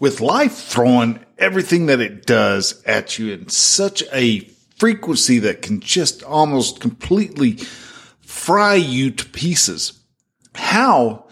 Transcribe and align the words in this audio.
with 0.00 0.20
life 0.20 0.54
throwing 0.54 1.24
everything 1.38 1.86
that 1.86 2.00
it 2.00 2.26
does 2.26 2.82
at 2.84 3.18
you 3.18 3.32
in 3.32 3.48
such 3.48 4.02
a 4.12 4.40
frequency 4.76 5.38
that 5.38 5.62
can 5.62 5.80
just 5.80 6.22
almost 6.24 6.80
completely 6.80 7.52
fry 8.20 8.74
you 8.74 9.10
to 9.10 9.24
pieces. 9.26 9.92
How 10.54 11.26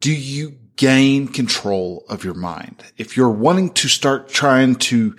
do 0.00 0.12
you 0.12 0.56
gain 0.76 1.28
control 1.28 2.04
of 2.08 2.24
your 2.24 2.34
mind? 2.34 2.82
If 2.96 3.16
you're 3.16 3.30
wanting 3.30 3.70
to 3.74 3.88
start 3.88 4.28
trying 4.28 4.76
to 4.76 5.16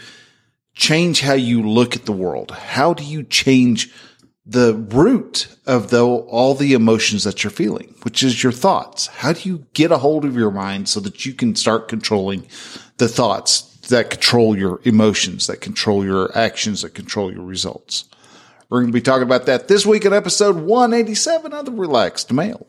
change 0.74 1.22
how 1.22 1.34
you 1.34 1.68
look 1.68 1.96
at 1.96 2.06
the 2.06 2.12
world, 2.12 2.52
how 2.52 2.94
do 2.94 3.04
you 3.04 3.24
change 3.24 3.94
the 4.46 4.74
root 4.74 5.48
of 5.66 5.90
the, 5.90 6.06
all 6.06 6.54
the 6.54 6.74
emotions 6.74 7.24
that 7.24 7.44
you're 7.44 7.52
feeling, 7.52 7.96
which 8.04 8.24
is 8.24 8.44
your 8.44 8.52
thoughts? 8.52 9.08
How 9.08 9.34
do 9.34 9.48
you 9.48 9.66
get 9.74 9.92
a 9.92 9.98
hold 9.98 10.26
of 10.26 10.36
your 10.36 10.52
mind 10.52 10.90
so 10.90 11.00
that 11.02 11.26
you 11.26 11.34
can 11.34 11.56
start 11.56 11.88
controlling 11.88 12.48
the 12.98 13.08
thoughts 13.08 13.62
that 13.88 14.10
control 14.10 14.58
your 14.58 14.82
emotions, 14.84 15.48
that 15.48 15.62
control 15.62 16.04
your 16.04 16.36
actions, 16.38 16.82
that 16.82 16.94
control 16.94 17.32
your 17.34 17.46
results? 17.46 18.06
We're 18.70 18.82
going 18.82 18.92
to 18.92 18.98
be 18.98 19.02
talking 19.02 19.24
about 19.24 19.46
that 19.46 19.68
this 19.68 19.86
week 19.86 20.04
in 20.04 20.14
episode 20.14 20.58
187 20.58 21.54
of 21.54 21.66
the 21.66 21.72
Relaxed 21.72 22.34
Male. 22.34 22.66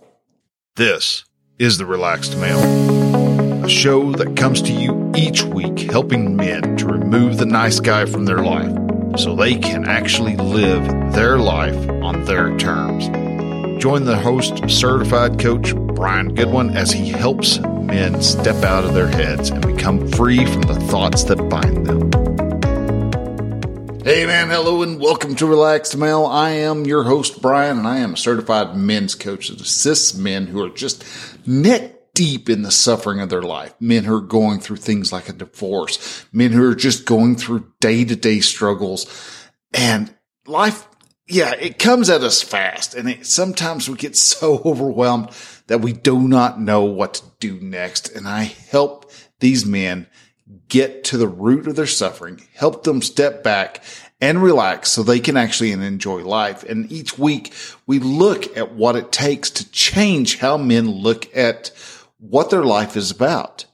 This 0.76 1.24
is 1.58 1.78
the 1.78 1.86
Relaxed 1.86 2.36
Male, 2.36 3.64
a 3.64 3.68
show 3.68 4.12
that 4.12 4.36
comes 4.36 4.60
to 4.62 4.72
you 4.72 5.12
each 5.16 5.42
week 5.42 5.78
helping 5.90 6.36
men 6.36 6.76
to 6.76 6.86
remove 6.86 7.38
the 7.38 7.46
nice 7.46 7.80
guy 7.80 8.04
from 8.04 8.26
their 8.26 8.44
life 8.44 8.83
so 9.16 9.36
they 9.36 9.54
can 9.54 9.84
actually 9.84 10.36
live 10.36 11.12
their 11.12 11.38
life 11.38 11.88
on 12.02 12.24
their 12.24 12.56
terms. 12.56 13.06
Join 13.80 14.04
the 14.04 14.16
host, 14.16 14.68
certified 14.68 15.38
coach 15.38 15.74
Brian 15.74 16.34
Goodwin, 16.34 16.70
as 16.70 16.90
he 16.90 17.08
helps 17.10 17.60
men 17.60 18.20
step 18.22 18.64
out 18.64 18.84
of 18.84 18.94
their 18.94 19.06
heads 19.06 19.50
and 19.50 19.64
become 19.64 20.08
free 20.08 20.44
from 20.44 20.62
the 20.62 20.74
thoughts 20.74 21.24
that 21.24 21.36
bind 21.48 21.86
them. 21.86 22.10
Hey 24.04 24.26
man, 24.26 24.50
hello 24.50 24.82
and 24.82 25.00
welcome 25.00 25.34
to 25.36 25.46
Relaxed 25.46 25.96
Male. 25.96 26.26
I 26.26 26.50
am 26.50 26.84
your 26.84 27.04
host 27.04 27.40
Brian 27.40 27.78
and 27.78 27.86
I 27.86 27.98
am 27.98 28.14
a 28.14 28.16
certified 28.18 28.76
men's 28.76 29.14
coach 29.14 29.48
that 29.48 29.60
assists 29.60 30.14
men 30.14 30.46
who 30.46 30.62
are 30.62 30.68
just 30.68 31.04
neck 31.46 31.93
deep 32.14 32.48
in 32.48 32.62
the 32.62 32.70
suffering 32.70 33.20
of 33.20 33.28
their 33.28 33.42
life. 33.42 33.74
Men 33.80 34.04
who 34.04 34.14
are 34.14 34.20
going 34.20 34.60
through 34.60 34.76
things 34.76 35.12
like 35.12 35.28
a 35.28 35.32
divorce, 35.32 36.24
men 36.32 36.52
who 36.52 36.68
are 36.70 36.74
just 36.74 37.04
going 37.04 37.36
through 37.36 37.72
day 37.80 38.04
to 38.04 38.16
day 38.16 38.40
struggles 38.40 39.06
and 39.72 40.14
life. 40.46 40.88
Yeah, 41.26 41.54
it 41.54 41.78
comes 41.78 42.10
at 42.10 42.22
us 42.22 42.42
fast 42.42 42.94
and 42.94 43.08
it, 43.08 43.26
sometimes 43.26 43.88
we 43.88 43.96
get 43.96 44.16
so 44.16 44.62
overwhelmed 44.64 45.30
that 45.66 45.80
we 45.80 45.92
do 45.92 46.26
not 46.28 46.60
know 46.60 46.84
what 46.84 47.14
to 47.14 47.22
do 47.40 47.60
next. 47.60 48.14
And 48.14 48.28
I 48.28 48.44
help 48.44 49.10
these 49.40 49.66
men 49.66 50.06
get 50.68 51.04
to 51.04 51.16
the 51.16 51.28
root 51.28 51.66
of 51.66 51.76
their 51.76 51.86
suffering, 51.86 52.42
help 52.54 52.84
them 52.84 53.02
step 53.02 53.42
back 53.42 53.82
and 54.20 54.42
relax 54.42 54.90
so 54.90 55.02
they 55.02 55.20
can 55.20 55.36
actually 55.36 55.72
enjoy 55.72 56.24
life. 56.24 56.62
And 56.64 56.90
each 56.90 57.18
week 57.18 57.52
we 57.86 57.98
look 57.98 58.56
at 58.56 58.72
what 58.72 58.96
it 58.96 59.12
takes 59.12 59.50
to 59.50 59.70
change 59.70 60.38
how 60.38 60.56
men 60.56 60.90
look 60.90 61.34
at 61.36 61.72
what 62.28 62.50
their 62.50 62.64
life 62.64 62.96
is 62.96 63.10
about 63.10 63.66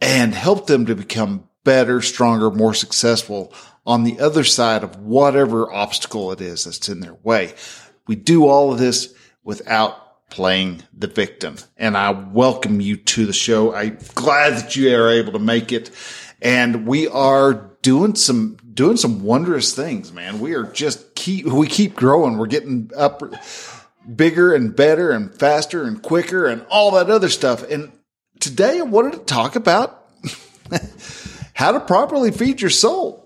and 0.00 0.34
help 0.34 0.66
them 0.66 0.86
to 0.86 0.94
become 0.94 1.48
better, 1.64 2.00
stronger, 2.00 2.50
more 2.50 2.74
successful 2.74 3.52
on 3.86 4.04
the 4.04 4.20
other 4.20 4.44
side 4.44 4.84
of 4.84 4.96
whatever 5.00 5.72
obstacle 5.72 6.32
it 6.32 6.40
is 6.40 6.64
that's 6.64 6.88
in 6.88 7.00
their 7.00 7.16
way. 7.22 7.54
We 8.06 8.16
do 8.16 8.46
all 8.46 8.72
of 8.72 8.78
this 8.78 9.14
without 9.42 10.28
playing 10.28 10.82
the 10.92 11.06
victim. 11.06 11.56
And 11.76 11.96
I 11.96 12.10
welcome 12.10 12.80
you 12.80 12.96
to 12.96 13.26
the 13.26 13.32
show. 13.32 13.74
I'm 13.74 13.98
glad 14.14 14.54
that 14.54 14.76
you 14.76 14.94
are 14.94 15.10
able 15.10 15.32
to 15.32 15.38
make 15.38 15.72
it. 15.72 15.90
And 16.42 16.86
we 16.86 17.08
are 17.08 17.70
doing 17.82 18.14
some, 18.16 18.56
doing 18.74 18.96
some 18.96 19.22
wondrous 19.22 19.74
things, 19.74 20.12
man. 20.12 20.40
We 20.40 20.54
are 20.54 20.64
just 20.64 21.14
keep, 21.14 21.46
we 21.46 21.66
keep 21.66 21.94
growing. 21.94 22.36
We're 22.36 22.46
getting 22.46 22.90
up 22.96 23.22
bigger 24.14 24.54
and 24.54 24.74
better 24.74 25.10
and 25.10 25.34
faster 25.34 25.84
and 25.84 26.02
quicker 26.02 26.46
and 26.46 26.64
all 26.70 26.92
that 26.92 27.10
other 27.10 27.28
stuff. 27.28 27.62
And 27.68 27.92
today 28.40 28.78
I 28.78 28.82
wanted 28.82 29.12
to 29.14 29.18
talk 29.20 29.56
about 29.56 30.06
how 31.54 31.72
to 31.72 31.80
properly 31.80 32.30
feed 32.30 32.60
your 32.60 32.70
soul. 32.70 33.24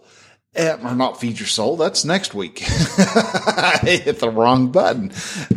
Uh, 0.57 0.77
or 0.83 0.97
not 0.97 1.21
feed 1.21 1.39
your 1.39 1.47
soul. 1.47 1.77
That's 1.77 2.05
next 2.05 2.35
week. 2.35 2.65
I 2.67 3.79
hit 3.83 4.19
the 4.19 4.31
wrong 4.31 4.73
button. 4.73 5.13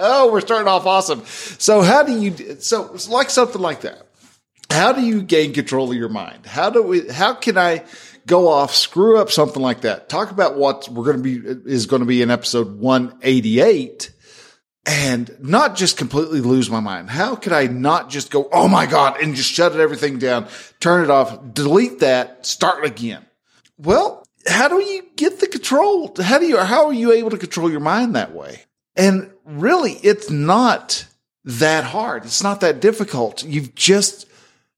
oh, 0.00 0.30
we're 0.32 0.40
starting 0.40 0.66
off 0.66 0.84
awesome. 0.84 1.24
So 1.24 1.82
how 1.82 2.02
do 2.02 2.20
you, 2.20 2.56
so 2.58 2.92
it's 2.92 3.08
like 3.08 3.30
something 3.30 3.62
like 3.62 3.82
that. 3.82 4.08
How 4.68 4.90
do 4.90 5.02
you 5.02 5.22
gain 5.22 5.52
control 5.52 5.92
of 5.92 5.96
your 5.96 6.08
mind? 6.08 6.44
How 6.44 6.70
do 6.70 6.82
we, 6.82 7.08
how 7.08 7.34
can 7.34 7.56
I, 7.56 7.84
go 8.26 8.48
off, 8.48 8.74
screw 8.74 9.18
up 9.18 9.30
something 9.30 9.62
like 9.62 9.82
that. 9.82 10.08
Talk 10.08 10.30
about 10.30 10.56
what 10.56 10.88
we're 10.88 11.04
going 11.04 11.22
to 11.22 11.22
be 11.22 11.70
is 11.70 11.86
going 11.86 12.00
to 12.00 12.06
be 12.06 12.22
in 12.22 12.30
episode 12.30 12.78
188 12.78 14.12
and 14.86 15.36
not 15.40 15.76
just 15.76 15.96
completely 15.96 16.40
lose 16.40 16.70
my 16.70 16.80
mind. 16.80 17.10
How 17.10 17.36
could 17.36 17.52
I 17.52 17.66
not 17.66 18.10
just 18.10 18.30
go, 18.30 18.48
Oh 18.52 18.68
my 18.68 18.86
God, 18.86 19.20
and 19.20 19.34
just 19.34 19.52
shut 19.52 19.78
everything 19.78 20.18
down, 20.18 20.48
turn 20.80 21.04
it 21.04 21.10
off, 21.10 21.38
delete 21.52 22.00
that, 22.00 22.46
start 22.46 22.84
again? 22.84 23.24
Well, 23.78 24.26
how 24.46 24.68
do 24.68 24.80
you 24.82 25.04
get 25.16 25.40
the 25.40 25.46
control? 25.46 26.14
How 26.20 26.38
do 26.38 26.46
you, 26.46 26.58
how 26.58 26.86
are 26.86 26.92
you 26.92 27.12
able 27.12 27.30
to 27.30 27.38
control 27.38 27.70
your 27.70 27.80
mind 27.80 28.14
that 28.14 28.32
way? 28.34 28.64
And 28.96 29.30
really, 29.44 29.92
it's 29.92 30.30
not 30.30 31.06
that 31.44 31.84
hard. 31.84 32.24
It's 32.24 32.42
not 32.42 32.60
that 32.60 32.80
difficult. 32.80 33.44
You 33.44 33.62
just 33.62 34.26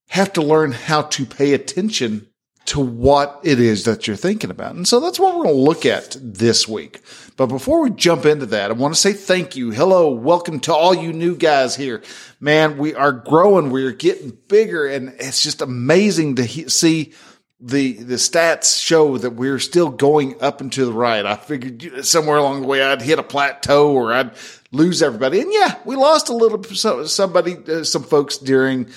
have 0.08 0.32
to 0.34 0.42
learn 0.42 0.72
how 0.72 1.02
to 1.02 1.24
pay 1.24 1.54
attention 1.54 2.28
to 2.66 2.80
what 2.80 3.40
it 3.42 3.58
is 3.58 3.84
that 3.84 4.06
you're 4.06 4.16
thinking 4.16 4.50
about. 4.50 4.74
And 4.74 4.86
so 4.86 5.00
that's 5.00 5.18
what 5.18 5.36
we're 5.36 5.44
going 5.44 5.56
to 5.56 5.62
look 5.62 5.84
at 5.84 6.16
this 6.20 6.68
week. 6.68 7.02
But 7.36 7.46
before 7.46 7.82
we 7.82 7.90
jump 7.90 8.24
into 8.24 8.46
that, 8.46 8.70
I 8.70 8.74
want 8.74 8.94
to 8.94 9.00
say 9.00 9.12
thank 9.12 9.56
you. 9.56 9.70
Hello. 9.70 10.10
Welcome 10.10 10.60
to 10.60 10.74
all 10.74 10.94
you 10.94 11.12
new 11.12 11.36
guys 11.36 11.74
here. 11.74 12.02
Man, 12.38 12.78
we 12.78 12.94
are 12.94 13.12
growing. 13.12 13.70
We 13.70 13.84
are 13.84 13.92
getting 13.92 14.38
bigger 14.48 14.86
and 14.86 15.14
it's 15.18 15.42
just 15.42 15.60
amazing 15.60 16.36
to 16.36 16.44
he- 16.44 16.68
see 16.68 17.12
the, 17.58 17.94
the 17.94 18.14
stats 18.14 18.80
show 18.82 19.18
that 19.18 19.30
we're 19.30 19.58
still 19.58 19.88
going 19.88 20.40
up 20.40 20.60
and 20.60 20.72
to 20.72 20.84
the 20.84 20.92
right. 20.92 21.24
I 21.24 21.36
figured 21.36 22.04
somewhere 22.04 22.38
along 22.38 22.62
the 22.62 22.68
way 22.68 22.82
I'd 22.82 23.02
hit 23.02 23.18
a 23.18 23.24
plateau 23.24 23.92
or 23.92 24.12
I'd 24.12 24.32
lose 24.72 25.02
everybody. 25.02 25.40
And 25.40 25.52
yeah, 25.52 25.78
we 25.84 25.96
lost 25.96 26.28
a 26.28 26.34
little, 26.34 26.62
somebody, 27.06 27.56
uh, 27.68 27.84
some 27.84 28.02
folks 28.02 28.38
during 28.38 28.88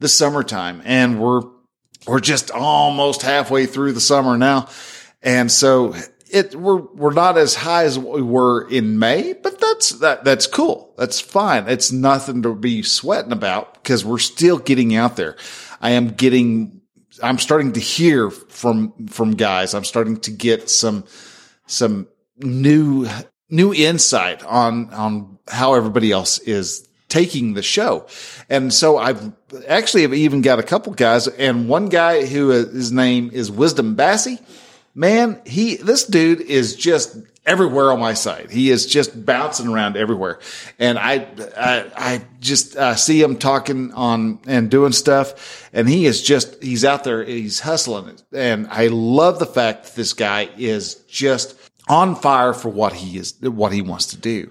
the 0.00 0.08
summertime 0.08 0.82
and 0.84 1.20
we're 1.20 1.42
we're 2.06 2.20
just 2.20 2.50
almost 2.50 3.22
halfway 3.22 3.66
through 3.66 3.92
the 3.92 4.00
summer 4.00 4.36
now. 4.36 4.68
And 5.22 5.50
so 5.50 5.94
it, 6.30 6.54
we're, 6.54 6.80
we're 6.80 7.12
not 7.12 7.38
as 7.38 7.54
high 7.54 7.84
as 7.84 7.98
we 7.98 8.20
were 8.20 8.68
in 8.68 8.98
May, 8.98 9.34
but 9.34 9.60
that's, 9.60 9.90
that, 10.00 10.24
that's 10.24 10.46
cool. 10.46 10.92
That's 10.98 11.20
fine. 11.20 11.68
It's 11.68 11.92
nothing 11.92 12.42
to 12.42 12.54
be 12.54 12.82
sweating 12.82 13.32
about 13.32 13.74
because 13.74 14.04
we're 14.04 14.18
still 14.18 14.58
getting 14.58 14.94
out 14.94 15.16
there. 15.16 15.36
I 15.80 15.90
am 15.90 16.08
getting, 16.08 16.80
I'm 17.22 17.38
starting 17.38 17.72
to 17.72 17.80
hear 17.80 18.30
from, 18.30 19.06
from 19.06 19.32
guys. 19.32 19.74
I'm 19.74 19.84
starting 19.84 20.18
to 20.20 20.30
get 20.30 20.68
some, 20.68 21.04
some 21.66 22.08
new, 22.36 23.08
new 23.48 23.72
insight 23.72 24.44
on, 24.44 24.92
on 24.92 25.38
how 25.48 25.74
everybody 25.74 26.10
else 26.10 26.38
is 26.38 26.88
taking 27.14 27.54
the 27.54 27.62
show. 27.62 28.04
And 28.50 28.74
so 28.74 28.98
I've 28.98 29.30
actually 29.68 30.02
have 30.02 30.12
even 30.12 30.42
got 30.42 30.58
a 30.58 30.64
couple 30.64 30.92
guys 30.94 31.28
and 31.28 31.68
one 31.68 31.88
guy 31.88 32.26
who 32.26 32.50
uh, 32.50 32.66
his 32.66 32.90
name 32.90 33.30
is 33.32 33.52
Wisdom 33.52 33.94
Bassey. 33.94 34.40
Man, 34.96 35.40
he, 35.46 35.76
this 35.76 36.04
dude 36.04 36.40
is 36.40 36.74
just 36.74 37.16
everywhere 37.46 37.92
on 37.92 38.00
my 38.00 38.14
site. 38.14 38.50
He 38.50 38.68
is 38.68 38.84
just 38.86 39.24
bouncing 39.24 39.68
around 39.68 39.96
everywhere. 39.96 40.40
And 40.80 40.98
I, 40.98 41.28
I, 41.56 41.90
I 41.96 42.24
just 42.40 42.76
see 42.98 43.22
him 43.22 43.36
talking 43.36 43.92
on 43.92 44.40
and 44.48 44.68
doing 44.68 44.90
stuff. 44.90 45.70
And 45.72 45.88
he 45.88 46.06
is 46.06 46.20
just, 46.20 46.60
he's 46.60 46.84
out 46.84 47.04
there, 47.04 47.22
he's 47.24 47.60
hustling. 47.60 48.16
And 48.32 48.66
I 48.70 48.88
love 48.88 49.38
the 49.38 49.46
fact 49.46 49.84
that 49.84 49.94
this 49.94 50.14
guy 50.14 50.48
is 50.58 50.96
just 51.06 51.56
on 51.86 52.16
fire 52.16 52.54
for 52.54 52.70
what 52.70 52.92
he 52.92 53.18
is, 53.18 53.40
what 53.40 53.72
he 53.72 53.82
wants 53.82 54.06
to 54.06 54.16
do. 54.16 54.50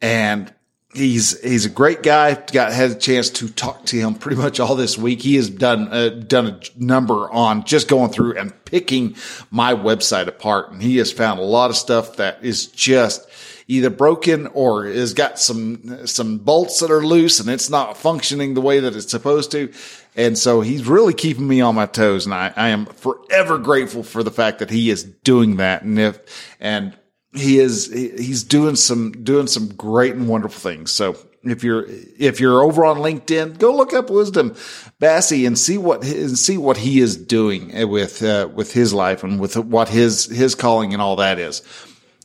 And 0.00 0.52
he's 0.96 1.40
he's 1.40 1.66
a 1.66 1.70
great 1.70 2.02
guy. 2.02 2.34
Got 2.34 2.72
had 2.72 2.90
a 2.90 2.94
chance 2.94 3.30
to 3.30 3.48
talk 3.48 3.84
to 3.86 3.96
him 3.96 4.14
pretty 4.14 4.40
much 4.40 4.58
all 4.58 4.74
this 4.74 4.98
week. 4.98 5.22
He 5.22 5.36
has 5.36 5.48
done 5.48 5.88
uh, 5.92 6.08
done 6.08 6.46
a 6.46 6.60
number 6.76 7.30
on 7.30 7.64
just 7.64 7.88
going 7.88 8.10
through 8.10 8.38
and 8.38 8.52
picking 8.64 9.16
my 9.50 9.74
website 9.74 10.26
apart, 10.26 10.72
and 10.72 10.82
he 10.82 10.96
has 10.96 11.12
found 11.12 11.38
a 11.38 11.44
lot 11.44 11.70
of 11.70 11.76
stuff 11.76 12.16
that 12.16 12.42
is 12.42 12.66
just 12.66 13.28
either 13.68 13.90
broken 13.90 14.46
or 14.48 14.84
has 14.86 15.14
got 15.14 15.38
some 15.38 16.06
some 16.06 16.38
bolts 16.38 16.80
that 16.80 16.90
are 16.90 17.04
loose 17.04 17.40
and 17.40 17.50
it's 17.50 17.68
not 17.68 17.96
functioning 17.96 18.54
the 18.54 18.60
way 18.60 18.80
that 18.80 18.94
it's 18.94 19.10
supposed 19.10 19.50
to. 19.50 19.72
And 20.14 20.38
so 20.38 20.62
he's 20.62 20.86
really 20.86 21.12
keeping 21.12 21.46
me 21.46 21.60
on 21.60 21.74
my 21.74 21.84
toes, 21.84 22.24
and 22.24 22.34
I, 22.34 22.52
I 22.56 22.68
am 22.68 22.86
forever 22.86 23.58
grateful 23.58 24.02
for 24.02 24.22
the 24.22 24.30
fact 24.30 24.60
that 24.60 24.70
he 24.70 24.88
is 24.88 25.04
doing 25.04 25.56
that. 25.56 25.82
And 25.82 25.98
if 25.98 26.56
and 26.58 26.96
he 27.36 27.58
is 27.58 27.92
he's 27.92 28.42
doing 28.42 28.76
some 28.76 29.12
doing 29.24 29.46
some 29.46 29.68
great 29.68 30.14
and 30.14 30.28
wonderful 30.28 30.58
things. 30.58 30.92
So 30.92 31.16
if 31.42 31.62
you're 31.62 31.86
if 31.88 32.40
you're 32.40 32.62
over 32.62 32.84
on 32.84 32.98
LinkedIn, 32.98 33.58
go 33.58 33.74
look 33.74 33.92
up 33.92 34.10
Wisdom 34.10 34.54
Bassey 35.00 35.46
and 35.46 35.58
see 35.58 35.78
what 35.78 36.04
and 36.04 36.38
see 36.38 36.58
what 36.58 36.76
he 36.76 37.00
is 37.00 37.16
doing 37.16 37.88
with 37.88 38.22
uh, 38.22 38.48
with 38.52 38.72
his 38.72 38.92
life 38.92 39.22
and 39.22 39.40
with 39.40 39.56
what 39.56 39.88
his 39.88 40.26
his 40.26 40.54
calling 40.54 40.92
and 40.92 41.02
all 41.02 41.16
that 41.16 41.38
is. 41.38 41.62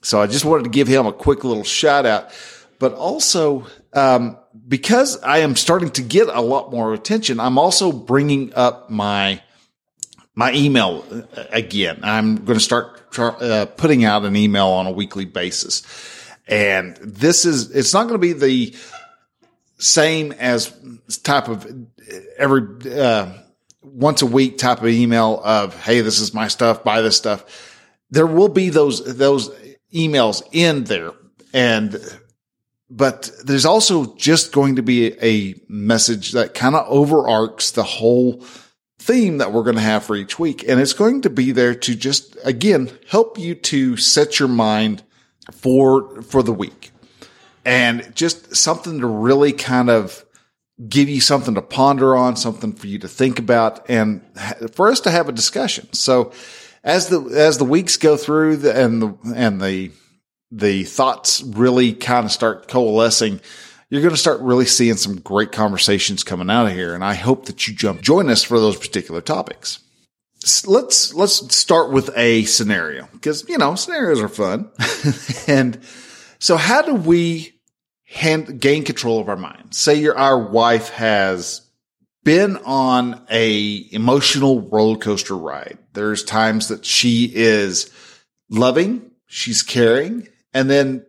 So 0.02 0.22
I 0.22 0.28
just 0.28 0.46
wanted 0.46 0.64
to 0.64 0.70
give 0.70 0.88
him 0.88 1.06
a 1.06 1.14
quick 1.14 1.44
little 1.44 1.64
shout 1.64 2.06
out, 2.06 2.32
but 2.80 2.94
also 2.94 3.68
um, 3.94 4.38
because 4.68 5.22
I 5.22 5.40
am 5.40 5.56
starting 5.56 5.92
to 5.92 6.02
get 6.02 6.28
a 6.28 6.42
lot 6.42 6.72
more 6.72 6.94
attention, 6.94 7.40
I'm 7.40 7.58
also 7.58 7.92
bringing 7.92 8.54
up 8.56 8.90
my 8.90 9.42
my 10.36 10.54
email 10.54 11.06
uh, 11.12 11.44
again. 11.52 12.00
I'm 12.04 12.46
going 12.46 12.58
to 12.58 12.64
start 12.64 13.02
uh, 13.18 13.66
putting 13.66 14.06
out 14.06 14.24
an 14.24 14.36
email 14.36 14.68
on 14.68 14.88
a 14.88 14.92
weekly 14.92 15.26
basis. 15.26 15.84
And 16.48 16.98
this 16.98 17.46
is, 17.46 17.72
it's 17.72 17.94
not 17.94 18.08
going 18.08 18.14
to 18.14 18.18
be 18.20 18.34
the 18.34 18.76
same 19.78 20.32
as 20.34 20.74
type 21.24 21.48
of 21.48 21.68
every, 22.38 22.92
uh, 22.92 23.32
once 23.82 24.22
a 24.22 24.26
week 24.26 24.58
type 24.58 24.80
of 24.80 24.88
email 24.88 25.42
of, 25.44 25.76
Hey, 25.82 26.02
this 26.02 26.20
is 26.20 26.34
my 26.34 26.48
stuff, 26.48 26.84
buy 26.84 27.02
this 27.02 27.18
stuff. 27.18 27.78
There 28.10 28.28
will 28.28 28.50
be 28.50 28.70
those, 28.70 29.18
those 29.18 29.50
emails 29.94 30.44
in 30.52 30.84
there. 30.86 31.12
And, 31.54 32.00
but 32.90 33.32
there's 33.44 33.66
also 33.66 34.16
just 34.16 34.52
going 34.52 34.76
to 34.76 34.84
be 34.84 35.18
a 35.22 35.56
message 35.68 36.34
that 36.34 36.54
kind 36.54 36.76
of 36.76 36.86
overarches 36.88 37.72
the 37.72 37.84
whole 37.84 38.46
theme 39.02 39.40
that 39.40 39.52
we're 39.52 39.64
going 39.64 39.76
to 39.76 39.82
have 39.82 40.04
for 40.04 40.16
each 40.16 40.38
week. 40.38 40.64
And 40.68 40.80
it's 40.80 40.94
going 40.94 41.22
to 41.22 41.30
be 41.30 41.52
there 41.52 41.74
to 41.74 41.96
just, 41.96 42.38
again, 42.44 42.92
help 43.10 43.40
you 43.40 43.56
to 43.56 43.98
set 43.98 44.40
your 44.40 44.48
mind 44.48 45.04
for, 45.52 46.22
for 46.22 46.44
the 46.44 46.54
week 46.54 46.92
and 47.66 48.16
just 48.16 48.56
something 48.56 49.00
to 49.00 49.08
really 49.08 49.54
kind 49.54 49.90
of 49.90 50.24
give 50.88 51.10
you 51.10 51.20
something 51.20 51.56
to 51.56 51.62
ponder 51.62 52.16
on, 52.16 52.36
something 52.36 52.74
for 52.74 52.88
you 52.88 53.00
to 53.00 53.08
think 53.08 53.40
about 53.40 53.90
and 53.90 54.22
for 54.74 54.90
us 54.90 55.00
to 55.02 55.12
have 55.12 55.28
a 55.28 55.32
discussion. 55.32 55.92
So 55.94 56.32
as 56.84 57.10
the, 57.10 57.22
as 57.22 57.58
the 57.58 57.66
weeks 57.66 57.98
go 57.98 58.18
through 58.18 58.68
and 58.70 59.02
the, 59.02 59.18
and 59.36 59.62
the, 59.62 59.92
the 60.52 60.84
thoughts 60.84 61.42
really 61.42 61.94
kind 61.94 62.26
of 62.26 62.32
start 62.32 62.68
coalescing, 62.68 63.42
you're 63.92 64.02
going 64.02 64.16
to 64.16 64.18
start 64.18 64.40
really 64.40 64.66
seeing 64.66 64.96
some 64.96 65.20
great 65.20 65.52
conversations 65.52 66.24
coming 66.24 66.50
out 66.50 66.66
of 66.66 66.72
here. 66.72 66.96
And 66.96 67.04
I 67.04 67.14
hope 67.14 67.46
that 67.46 67.68
you 67.68 67.76
jump, 67.76 68.02
join 68.02 68.30
us 68.30 68.42
for 68.42 68.58
those 68.58 68.78
particular 68.78 69.20
topics. 69.20 69.80
Let's, 70.66 71.14
let's 71.14 71.54
start 71.54 71.92
with 71.92 72.10
a 72.16 72.46
scenario 72.46 73.10
because, 73.12 73.48
you 73.50 73.58
know, 73.58 73.76
scenarios 73.76 74.22
are 74.22 74.30
fun. 74.30 74.72
and 75.48 75.78
so 76.40 76.56
how 76.56 76.82
do 76.82 76.96
we 76.96 77.60
hand, 78.06 78.62
gain 78.62 78.86
control 78.86 79.20
of 79.20 79.28
our 79.28 79.36
mind? 79.36 79.76
Say 79.76 79.96
your, 79.96 80.18
our 80.18 80.40
wife 80.40 80.90
has 80.92 81.70
been 82.24 82.58
on 82.58 83.26
a 83.30 83.86
emotional 83.92 84.70
roller 84.70 84.98
coaster 84.98 85.38
ride. 85.38 85.78
There's 85.94 86.24
times 86.24 86.70
that 86.70 86.86
she 86.86 87.30
is 87.36 87.92
loving, 88.50 89.12
she's 89.28 89.64
caring, 89.64 90.30
and 90.54 90.70
then 90.70 91.06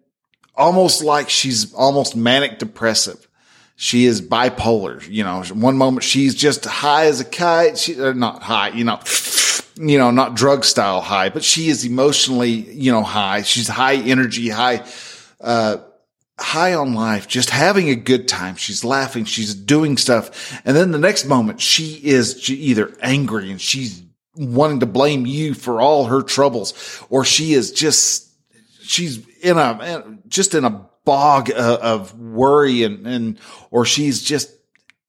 almost 0.54 1.02
like 1.02 1.28
she's 1.28 1.72
almost 1.74 2.16
manic 2.16 2.58
depressive. 2.58 3.28
She 3.76 4.06
is 4.06 4.22
bipolar. 4.22 5.06
You 5.08 5.24
know, 5.24 5.42
one 5.54 5.76
moment 5.76 6.04
she's 6.04 6.34
just 6.34 6.64
high 6.64 7.06
as 7.06 7.20
a 7.20 7.24
kite. 7.24 7.78
She, 7.78 7.98
or 8.00 8.14
not 8.14 8.42
high, 8.42 8.68
you 8.68 8.84
know, 8.84 9.00
you 9.76 9.98
know, 9.98 10.10
not 10.10 10.34
drug 10.34 10.64
style 10.64 11.00
high, 11.00 11.30
but 11.30 11.42
she 11.42 11.68
is 11.68 11.84
emotionally, 11.84 12.50
you 12.50 12.92
know, 12.92 13.02
high. 13.02 13.42
She's 13.42 13.68
high 13.68 13.96
energy, 13.96 14.48
high, 14.48 14.86
uh, 15.40 15.78
high 16.38 16.74
on 16.74 16.94
life, 16.94 17.28
just 17.28 17.50
having 17.50 17.88
a 17.88 17.94
good 17.94 18.28
time. 18.28 18.56
She's 18.56 18.84
laughing. 18.84 19.24
She's 19.24 19.54
doing 19.54 19.96
stuff. 19.96 20.60
And 20.64 20.76
then 20.76 20.90
the 20.90 20.98
next 20.98 21.24
moment 21.24 21.60
she 21.60 22.00
is 22.02 22.48
either 22.50 22.92
angry 23.00 23.50
and 23.50 23.60
she's 23.60 24.02
wanting 24.34 24.80
to 24.80 24.86
blame 24.86 25.26
you 25.26 25.54
for 25.54 25.80
all 25.80 26.06
her 26.06 26.22
troubles 26.22 27.04
or 27.10 27.24
she 27.24 27.52
is 27.52 27.70
just, 27.70 28.31
she's 28.82 29.26
in 29.38 29.58
a 29.58 30.18
just 30.28 30.54
in 30.54 30.64
a 30.64 30.88
bog 31.04 31.50
of, 31.50 31.56
of 31.56 32.18
worry 32.18 32.84
and 32.84 33.06
and 33.06 33.38
or 33.70 33.84
she's 33.84 34.22
just 34.22 34.50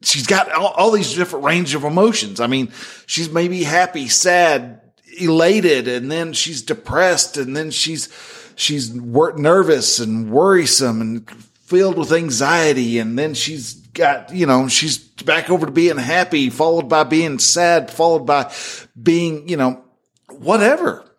she's 0.04 0.28
got 0.28 0.52
all, 0.52 0.68
all, 0.68 0.92
these 0.92 1.14
different 1.16 1.46
range 1.46 1.76
of 1.76 1.84
emotions. 1.84 2.40
I 2.40 2.48
mean, 2.48 2.72
she's 3.06 3.30
maybe 3.30 3.64
happy, 3.64 4.08
sad, 4.08 4.82
elated, 5.20 5.88
and 5.88 6.12
then 6.12 6.34
she's 6.34 6.62
depressed, 6.62 7.38
and 7.38 7.56
then 7.56 7.72
she's 7.72 8.10
she's 8.56 8.92
wor- 8.92 9.38
nervous 9.38 10.00
and 10.00 10.32
worrisome 10.32 11.02
and 11.02 11.32
filled 11.32 11.98
with 11.98 12.12
anxiety, 12.12 13.00
and 13.00 13.18
then 13.18 13.34
she's 13.34 13.74
got 13.74 14.34
you 14.34 14.46
know 14.46 14.68
she's 14.68 14.98
back 14.98 15.50
over 15.50 15.66
to 15.66 15.72
being 15.72 15.98
happy, 15.98 16.50
followed 16.50 16.90
by 16.90 17.04
being 17.04 17.40
sad, 17.40 17.90
followed 17.90 18.26
by 18.26 18.54
being 19.02 19.48
you 19.48 19.58
know 19.58 19.84
whatever. 20.30 21.10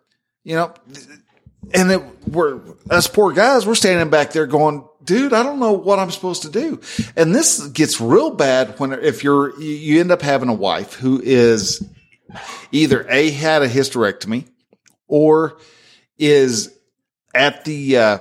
You 0.43 0.55
know, 0.55 0.73
and 1.73 1.91
it, 1.91 2.27
we're 2.27 2.61
us 2.89 3.07
poor 3.07 3.33
guys, 3.33 3.65
we're 3.65 3.75
standing 3.75 4.09
back 4.09 4.31
there 4.31 4.47
going, 4.47 4.87
dude, 5.03 5.33
I 5.33 5.43
don't 5.43 5.59
know 5.59 5.73
what 5.73 5.99
I'm 5.99 6.11
supposed 6.11 6.43
to 6.43 6.49
do. 6.49 6.81
And 7.15 7.33
this 7.33 7.65
gets 7.67 8.01
real 8.01 8.31
bad 8.31 8.79
when 8.79 8.93
if 8.93 9.23
you're 9.23 9.59
you 9.59 9.99
end 9.99 10.11
up 10.11 10.21
having 10.21 10.49
a 10.49 10.53
wife 10.53 10.93
who 10.93 11.21
is 11.23 11.87
either 12.71 13.05
a 13.09 13.29
had 13.31 13.61
a 13.61 13.69
hysterectomy 13.69 14.47
or 15.07 15.57
is 16.17 16.73
at 17.33 17.65
the 17.65 17.97
uh, 17.97 18.17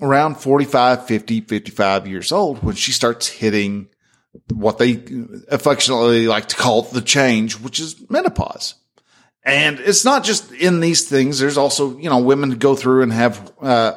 around 0.00 0.36
45, 0.36 1.06
50, 1.06 1.40
55 1.42 2.06
years 2.06 2.32
old 2.32 2.62
when 2.62 2.74
she 2.74 2.92
starts 2.92 3.28
hitting 3.28 3.88
what 4.52 4.78
they 4.78 5.02
affectionately 5.48 6.26
like 6.26 6.48
to 6.48 6.56
call 6.56 6.82
the 6.82 7.00
change, 7.00 7.58
which 7.58 7.80
is 7.80 8.08
menopause. 8.10 8.74
And 9.44 9.80
it's 9.80 10.04
not 10.04 10.24
just 10.24 10.52
in 10.52 10.80
these 10.80 11.08
things. 11.08 11.38
There's 11.38 11.56
also, 11.56 11.96
you 11.98 12.10
know, 12.10 12.18
women 12.18 12.58
go 12.58 12.74
through 12.74 13.02
and 13.02 13.12
have, 13.12 13.52
uh, 13.60 13.92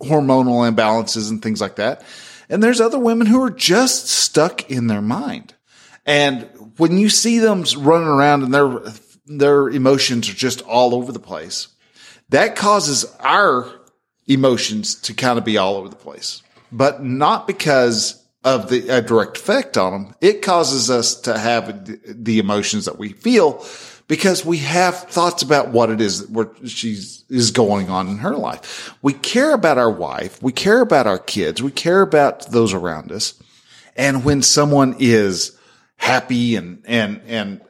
hormonal 0.00 0.70
imbalances 0.70 1.30
and 1.30 1.42
things 1.42 1.60
like 1.60 1.76
that. 1.76 2.04
And 2.48 2.62
there's 2.62 2.80
other 2.80 2.98
women 2.98 3.26
who 3.26 3.42
are 3.42 3.50
just 3.50 4.08
stuck 4.08 4.70
in 4.70 4.86
their 4.86 5.02
mind. 5.02 5.54
And 6.04 6.48
when 6.76 6.98
you 6.98 7.08
see 7.08 7.38
them 7.38 7.64
running 7.78 8.08
around 8.08 8.42
and 8.42 8.52
their, 8.52 8.80
their 9.26 9.68
emotions 9.68 10.28
are 10.28 10.34
just 10.34 10.60
all 10.62 10.94
over 10.94 11.12
the 11.12 11.20
place, 11.20 11.68
that 12.30 12.56
causes 12.56 13.04
our 13.20 13.70
emotions 14.26 14.96
to 15.02 15.14
kind 15.14 15.38
of 15.38 15.44
be 15.44 15.58
all 15.58 15.76
over 15.76 15.88
the 15.88 15.96
place, 15.96 16.42
but 16.70 17.02
not 17.02 17.46
because 17.46 18.22
of 18.44 18.68
the 18.68 18.88
a 18.88 19.00
direct 19.00 19.36
effect 19.36 19.76
on 19.76 19.92
them. 19.92 20.14
It 20.20 20.42
causes 20.42 20.90
us 20.90 21.20
to 21.22 21.38
have 21.38 21.88
the 22.06 22.38
emotions 22.38 22.86
that 22.86 22.98
we 22.98 23.12
feel 23.12 23.64
because 24.08 24.44
we 24.44 24.58
have 24.58 24.96
thoughts 24.96 25.42
about 25.42 25.68
what 25.68 25.90
it 25.90 26.00
is 26.00 26.26
that 26.26 26.68
she's 26.68 27.24
is 27.28 27.50
going 27.50 27.88
on 27.88 28.08
in 28.08 28.18
her 28.18 28.36
life. 28.36 28.94
We 29.02 29.12
care 29.12 29.52
about 29.54 29.78
our 29.78 29.90
wife. 29.90 30.42
We 30.42 30.52
care 30.52 30.80
about 30.80 31.06
our 31.06 31.18
kids. 31.18 31.62
We 31.62 31.70
care 31.70 32.02
about 32.02 32.50
those 32.50 32.74
around 32.74 33.12
us. 33.12 33.34
And 33.96 34.24
when 34.24 34.42
someone 34.42 34.96
is 34.98 35.58
happy 35.96 36.56
and, 36.56 36.82
and, 36.86 37.20
and 37.26 37.60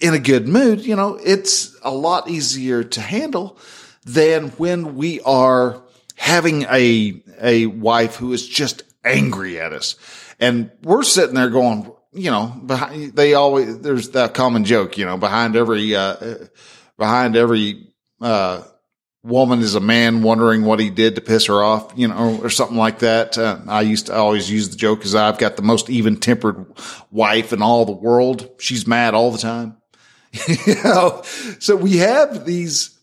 in 0.00 0.14
a 0.14 0.18
good 0.18 0.48
mood, 0.48 0.84
you 0.84 0.96
know, 0.96 1.18
it's 1.22 1.76
a 1.82 1.90
lot 1.90 2.28
easier 2.28 2.84
to 2.84 3.00
handle 3.00 3.58
than 4.04 4.48
when 4.50 4.96
we 4.96 5.20
are 5.20 5.82
having 6.16 6.62
a, 6.64 7.22
a 7.40 7.66
wife 7.66 8.16
who 8.16 8.32
is 8.32 8.46
just 8.46 8.82
angry 9.04 9.58
at 9.58 9.72
us. 9.72 9.96
And 10.38 10.70
we're 10.82 11.02
sitting 11.02 11.34
there 11.34 11.50
going, 11.50 11.90
you 12.12 12.30
know, 12.30 12.46
behind, 12.46 13.14
they 13.14 13.34
always, 13.34 13.80
there's 13.80 14.10
that 14.10 14.34
common 14.34 14.64
joke, 14.64 14.98
you 14.98 15.04
know, 15.04 15.16
behind 15.16 15.56
every, 15.56 15.94
uh, 15.94 16.36
behind 16.98 17.36
every, 17.36 17.92
uh, 18.20 18.62
woman 19.22 19.60
is 19.60 19.74
a 19.74 19.80
man 19.80 20.22
wondering 20.22 20.64
what 20.64 20.80
he 20.80 20.90
did 20.90 21.14
to 21.14 21.20
piss 21.20 21.46
her 21.46 21.62
off, 21.62 21.92
you 21.94 22.08
know, 22.08 22.40
or 22.42 22.50
something 22.50 22.76
like 22.76 23.00
that. 23.00 23.36
Uh, 23.36 23.58
I 23.68 23.82
used 23.82 24.06
to 24.06 24.14
always 24.14 24.50
use 24.50 24.70
the 24.70 24.76
joke 24.76 25.00
because 25.00 25.14
I've 25.14 25.38
got 25.38 25.56
the 25.56 25.62
most 25.62 25.90
even 25.90 26.16
tempered 26.16 26.66
wife 27.10 27.52
in 27.52 27.62
all 27.62 27.84
the 27.84 27.92
world. 27.92 28.50
She's 28.58 28.86
mad 28.86 29.14
all 29.14 29.30
the 29.30 29.38
time. 29.38 29.76
you 30.48 30.74
know, 30.82 31.22
so 31.58 31.76
we 31.76 31.98
have 31.98 32.46
these, 32.46 32.98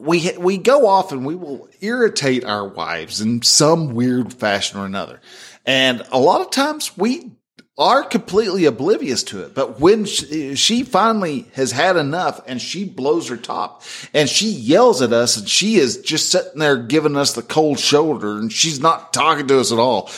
we, 0.00 0.32
we 0.38 0.58
go 0.58 0.86
off 0.86 1.12
and 1.12 1.24
we 1.24 1.34
will 1.34 1.68
irritate 1.80 2.44
our 2.44 2.66
wives 2.66 3.20
in 3.20 3.42
some 3.42 3.94
weird 3.94 4.32
fashion 4.32 4.80
or 4.80 4.86
another. 4.86 5.20
And 5.64 6.02
a 6.10 6.18
lot 6.18 6.40
of 6.40 6.50
times 6.50 6.96
we 6.96 7.32
are 7.78 8.02
completely 8.02 8.66
oblivious 8.66 9.22
to 9.24 9.42
it. 9.42 9.54
But 9.54 9.80
when 9.80 10.04
she, 10.04 10.54
she, 10.56 10.82
finally 10.82 11.46
has 11.54 11.72
had 11.72 11.96
enough 11.96 12.40
and 12.46 12.60
she 12.60 12.84
blows 12.84 13.28
her 13.28 13.36
top 13.36 13.82
and 14.12 14.28
she 14.28 14.50
yells 14.50 15.00
at 15.00 15.12
us 15.12 15.38
and 15.38 15.48
she 15.48 15.76
is 15.76 16.02
just 16.02 16.30
sitting 16.30 16.58
there 16.58 16.76
giving 16.76 17.16
us 17.16 17.32
the 17.32 17.42
cold 17.42 17.78
shoulder 17.78 18.38
and 18.38 18.52
she's 18.52 18.80
not 18.80 19.12
talking 19.12 19.46
to 19.48 19.58
us 19.58 19.72
at 19.72 19.78
all. 19.78 20.10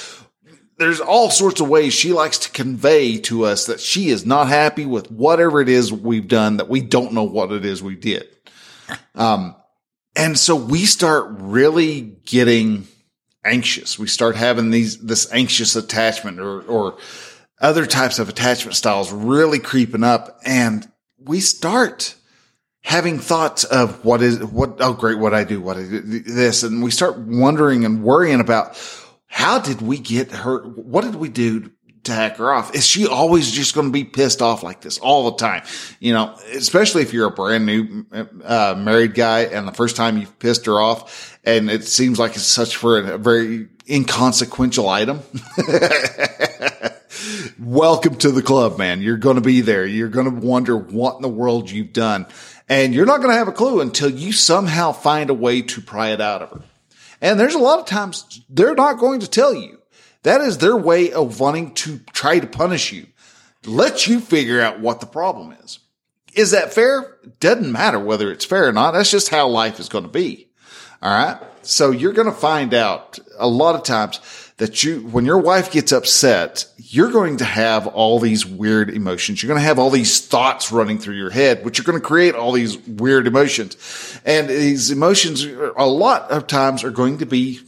There's 0.78 1.00
all 1.00 1.30
sorts 1.30 1.60
of 1.60 1.68
ways 1.68 1.94
she 1.94 2.12
likes 2.12 2.38
to 2.38 2.50
convey 2.50 3.18
to 3.18 3.44
us 3.44 3.66
that 3.66 3.78
she 3.78 4.08
is 4.08 4.26
not 4.26 4.48
happy 4.48 4.84
with 4.84 5.08
whatever 5.12 5.60
it 5.60 5.68
is 5.68 5.92
we've 5.92 6.26
done 6.26 6.56
that 6.56 6.68
we 6.68 6.80
don't 6.80 7.12
know 7.12 7.22
what 7.22 7.52
it 7.52 7.64
is 7.64 7.80
we 7.80 7.94
did. 7.94 8.26
Um, 9.14 9.54
and 10.16 10.36
so 10.36 10.56
we 10.56 10.86
start 10.86 11.26
really 11.38 12.00
getting 12.00 12.88
anxious. 13.44 13.96
We 13.96 14.08
start 14.08 14.34
having 14.34 14.70
these, 14.70 14.98
this 14.98 15.32
anxious 15.32 15.76
attachment 15.76 16.40
or, 16.40 16.62
or 16.62 16.98
other 17.64 17.86
types 17.86 18.18
of 18.18 18.28
attachment 18.28 18.76
styles 18.76 19.10
really 19.10 19.58
creeping 19.58 20.04
up 20.04 20.38
and 20.44 20.86
we 21.18 21.40
start 21.40 22.14
having 22.82 23.18
thoughts 23.18 23.64
of 23.64 24.04
what 24.04 24.20
is, 24.20 24.44
what, 24.44 24.76
oh 24.80 24.92
great, 24.92 25.18
what 25.18 25.32
I 25.32 25.44
do, 25.44 25.62
what 25.62 25.78
I 25.78 25.82
do, 25.84 26.00
this. 26.20 26.62
And 26.62 26.82
we 26.82 26.90
start 26.90 27.16
wondering 27.16 27.86
and 27.86 28.02
worrying 28.02 28.40
about 28.40 28.78
how 29.26 29.58
did 29.58 29.80
we 29.80 29.98
get 29.98 30.30
her? 30.30 30.58
What 30.58 31.04
did 31.04 31.14
we 31.14 31.30
do 31.30 31.72
to 32.02 32.12
hack 32.12 32.36
her 32.36 32.52
off? 32.52 32.74
Is 32.74 32.86
she 32.86 33.06
always 33.06 33.50
just 33.50 33.74
going 33.74 33.86
to 33.86 33.92
be 33.92 34.04
pissed 34.04 34.42
off 34.42 34.62
like 34.62 34.82
this 34.82 34.98
all 34.98 35.30
the 35.30 35.38
time? 35.38 35.62
You 36.00 36.12
know, 36.12 36.36
especially 36.52 37.00
if 37.00 37.14
you're 37.14 37.28
a 37.28 37.30
brand 37.30 37.64
new 37.64 38.04
uh, 38.44 38.74
married 38.76 39.14
guy 39.14 39.44
and 39.44 39.66
the 39.66 39.72
first 39.72 39.96
time 39.96 40.18
you've 40.18 40.38
pissed 40.38 40.66
her 40.66 40.78
off 40.78 41.38
and 41.44 41.70
it 41.70 41.84
seems 41.84 42.18
like 42.18 42.32
it's 42.32 42.42
such 42.42 42.76
for 42.76 42.98
a 42.98 43.16
very 43.16 43.68
inconsequential 43.88 44.86
item. 44.86 45.20
Welcome 47.58 48.16
to 48.16 48.30
the 48.30 48.42
club, 48.42 48.78
man. 48.78 49.02
You're 49.02 49.16
going 49.16 49.36
to 49.36 49.40
be 49.40 49.60
there. 49.60 49.86
You're 49.86 50.08
going 50.08 50.40
to 50.40 50.46
wonder 50.46 50.76
what 50.76 51.16
in 51.16 51.22
the 51.22 51.28
world 51.28 51.70
you've 51.70 51.92
done. 51.92 52.26
And 52.68 52.94
you're 52.94 53.06
not 53.06 53.18
going 53.18 53.30
to 53.30 53.36
have 53.36 53.48
a 53.48 53.52
clue 53.52 53.80
until 53.80 54.10
you 54.10 54.32
somehow 54.32 54.92
find 54.92 55.30
a 55.30 55.34
way 55.34 55.62
to 55.62 55.80
pry 55.80 56.10
it 56.10 56.20
out 56.20 56.42
of 56.42 56.50
her. 56.50 56.62
And 57.20 57.38
there's 57.38 57.54
a 57.54 57.58
lot 57.58 57.78
of 57.78 57.86
times 57.86 58.42
they're 58.48 58.74
not 58.74 58.98
going 58.98 59.20
to 59.20 59.28
tell 59.28 59.54
you. 59.54 59.80
That 60.22 60.40
is 60.40 60.58
their 60.58 60.76
way 60.76 61.12
of 61.12 61.40
wanting 61.40 61.74
to 61.74 61.98
try 62.12 62.38
to 62.38 62.46
punish 62.46 62.92
you. 62.92 63.06
Let 63.66 64.06
you 64.06 64.20
figure 64.20 64.60
out 64.60 64.80
what 64.80 65.00
the 65.00 65.06
problem 65.06 65.52
is. 65.62 65.78
Is 66.34 66.50
that 66.50 66.74
fair? 66.74 67.18
Doesn't 67.40 67.70
matter 67.70 67.98
whether 67.98 68.30
it's 68.32 68.44
fair 68.44 68.68
or 68.68 68.72
not. 68.72 68.92
That's 68.92 69.10
just 69.10 69.28
how 69.28 69.48
life 69.48 69.78
is 69.78 69.88
going 69.88 70.04
to 70.04 70.10
be. 70.10 70.48
All 71.00 71.14
right. 71.14 71.38
So 71.62 71.90
you're 71.90 72.12
going 72.12 72.26
to 72.26 72.32
find 72.32 72.74
out 72.74 73.18
a 73.38 73.46
lot 73.46 73.74
of 73.74 73.84
times 73.84 74.20
that 74.56 74.84
you, 74.84 75.00
when 75.08 75.24
your 75.24 75.38
wife 75.38 75.72
gets 75.72 75.90
upset, 75.90 76.66
you're 76.76 77.10
going 77.10 77.38
to 77.38 77.44
have 77.44 77.88
all 77.88 78.20
these 78.20 78.46
weird 78.46 78.88
emotions. 78.88 79.42
You're 79.42 79.48
going 79.48 79.60
to 79.60 79.66
have 79.66 79.80
all 79.80 79.90
these 79.90 80.24
thoughts 80.24 80.70
running 80.70 80.98
through 80.98 81.16
your 81.16 81.30
head, 81.30 81.64
which 81.64 81.80
are 81.80 81.82
going 81.82 82.00
to 82.00 82.06
create 82.06 82.36
all 82.36 82.52
these 82.52 82.78
weird 82.86 83.26
emotions. 83.26 84.20
And 84.24 84.48
these 84.48 84.92
emotions, 84.92 85.44
a 85.44 85.86
lot 85.86 86.30
of 86.30 86.46
times 86.46 86.84
are 86.84 86.90
going 86.90 87.18
to 87.18 87.26
be 87.26 87.60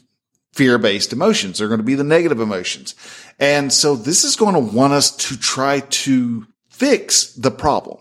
fear 0.53 0.79
based 0.79 1.13
emotions. 1.13 1.59
They're 1.59 1.69
going 1.69 1.81
to 1.81 1.85
be 1.85 1.97
the 1.97 2.05
negative 2.05 2.41
emotions. 2.41 2.95
And 3.39 3.73
so 3.73 3.97
this 3.97 4.25
is 4.25 4.37
going 4.37 4.55
to 4.55 4.77
want 4.77 4.93
us 4.93 5.15
to 5.29 5.37
try 5.37 5.81
to 5.81 6.47
fix 6.71 7.33
the 7.33 7.51
problem. 7.51 7.99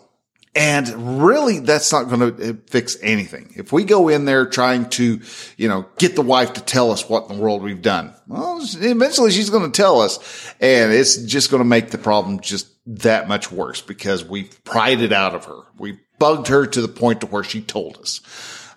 And 0.55 1.21
really, 1.21 1.59
that's 1.59 1.91
not 1.91 2.07
going 2.07 2.33
to 2.33 2.49
uh, 2.49 2.53
fix 2.67 2.97
anything. 3.01 3.53
If 3.57 3.73
we 3.73 3.83
go 3.83 4.07
in 4.07 4.23
there 4.23 4.45
trying 4.45 4.89
to, 4.91 5.19
you 5.57 5.67
know, 5.67 5.85
get 5.97 6.15
the 6.15 6.21
wife 6.21 6.53
to 6.53 6.61
tell 6.61 6.91
us 6.91 7.09
what 7.09 7.29
in 7.29 7.35
the 7.35 7.41
world 7.41 7.61
we've 7.61 7.81
done, 7.81 8.13
well, 8.25 8.61
eventually 8.61 9.31
she's 9.31 9.49
going 9.49 9.69
to 9.69 9.75
tell 9.75 9.99
us 9.99 10.53
and 10.61 10.93
it's 10.93 11.17
just 11.17 11.51
going 11.51 11.59
to 11.59 11.67
make 11.67 11.91
the 11.91 11.97
problem 11.97 12.39
just 12.39 12.67
that 12.87 13.27
much 13.27 13.51
worse 13.51 13.81
because 13.81 14.23
we've 14.23 14.63
pried 14.63 15.01
it 15.01 15.11
out 15.11 15.35
of 15.35 15.43
her. 15.43 15.59
We 15.77 15.99
bugged 16.19 16.47
her 16.47 16.65
to 16.65 16.81
the 16.81 16.87
point 16.87 17.21
to 17.21 17.27
where 17.27 17.43
she 17.43 17.61
told 17.61 17.97
us. 17.97 18.21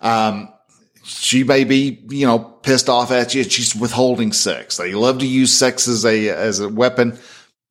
Um, 0.00 0.52
she 1.04 1.44
may 1.44 1.62
be, 1.62 2.04
you 2.10 2.26
know, 2.26 2.40
pissed 2.40 2.88
off 2.88 3.12
at 3.12 3.34
you. 3.34 3.44
She's 3.44 3.76
withholding 3.76 4.32
sex. 4.32 4.76
They 4.78 4.94
love 4.94 5.18
to 5.18 5.26
use 5.26 5.56
sex 5.56 5.86
as 5.86 6.04
a, 6.04 6.28
as 6.30 6.58
a 6.58 6.68
weapon, 6.68 7.18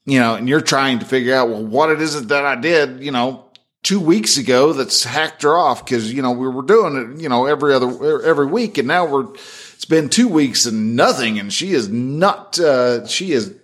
you 0.05 0.19
know, 0.19 0.35
and 0.35 0.47
you're 0.47 0.61
trying 0.61 0.99
to 0.99 1.05
figure 1.05 1.35
out, 1.35 1.49
well, 1.49 1.65
what 1.65 1.89
it 1.89 2.01
is 2.01 2.27
that 2.27 2.45
I 2.45 2.55
did, 2.55 3.03
you 3.03 3.11
know, 3.11 3.46
two 3.83 3.99
weeks 3.99 4.37
ago 4.37 4.73
that's 4.73 5.03
hacked 5.03 5.43
her 5.43 5.57
off 5.57 5.83
because 5.85 6.11
you 6.11 6.21
know 6.21 6.31
we 6.31 6.47
were 6.47 6.61
doing 6.61 6.95
it 6.95 7.21
you 7.21 7.29
know 7.29 7.45
every 7.45 7.73
other 7.73 8.21
every 8.23 8.45
week 8.45 8.77
and 8.77 8.87
now 8.87 9.05
we're 9.05 9.27
it's 9.75 9.85
been 9.85 10.09
two 10.09 10.27
weeks 10.27 10.65
and 10.65 10.95
nothing 10.95 11.39
and 11.39 11.53
she 11.53 11.71
is 11.71 11.87
not 11.87 12.59
uh, 12.59 13.05
she 13.07 13.31
is 13.31 13.55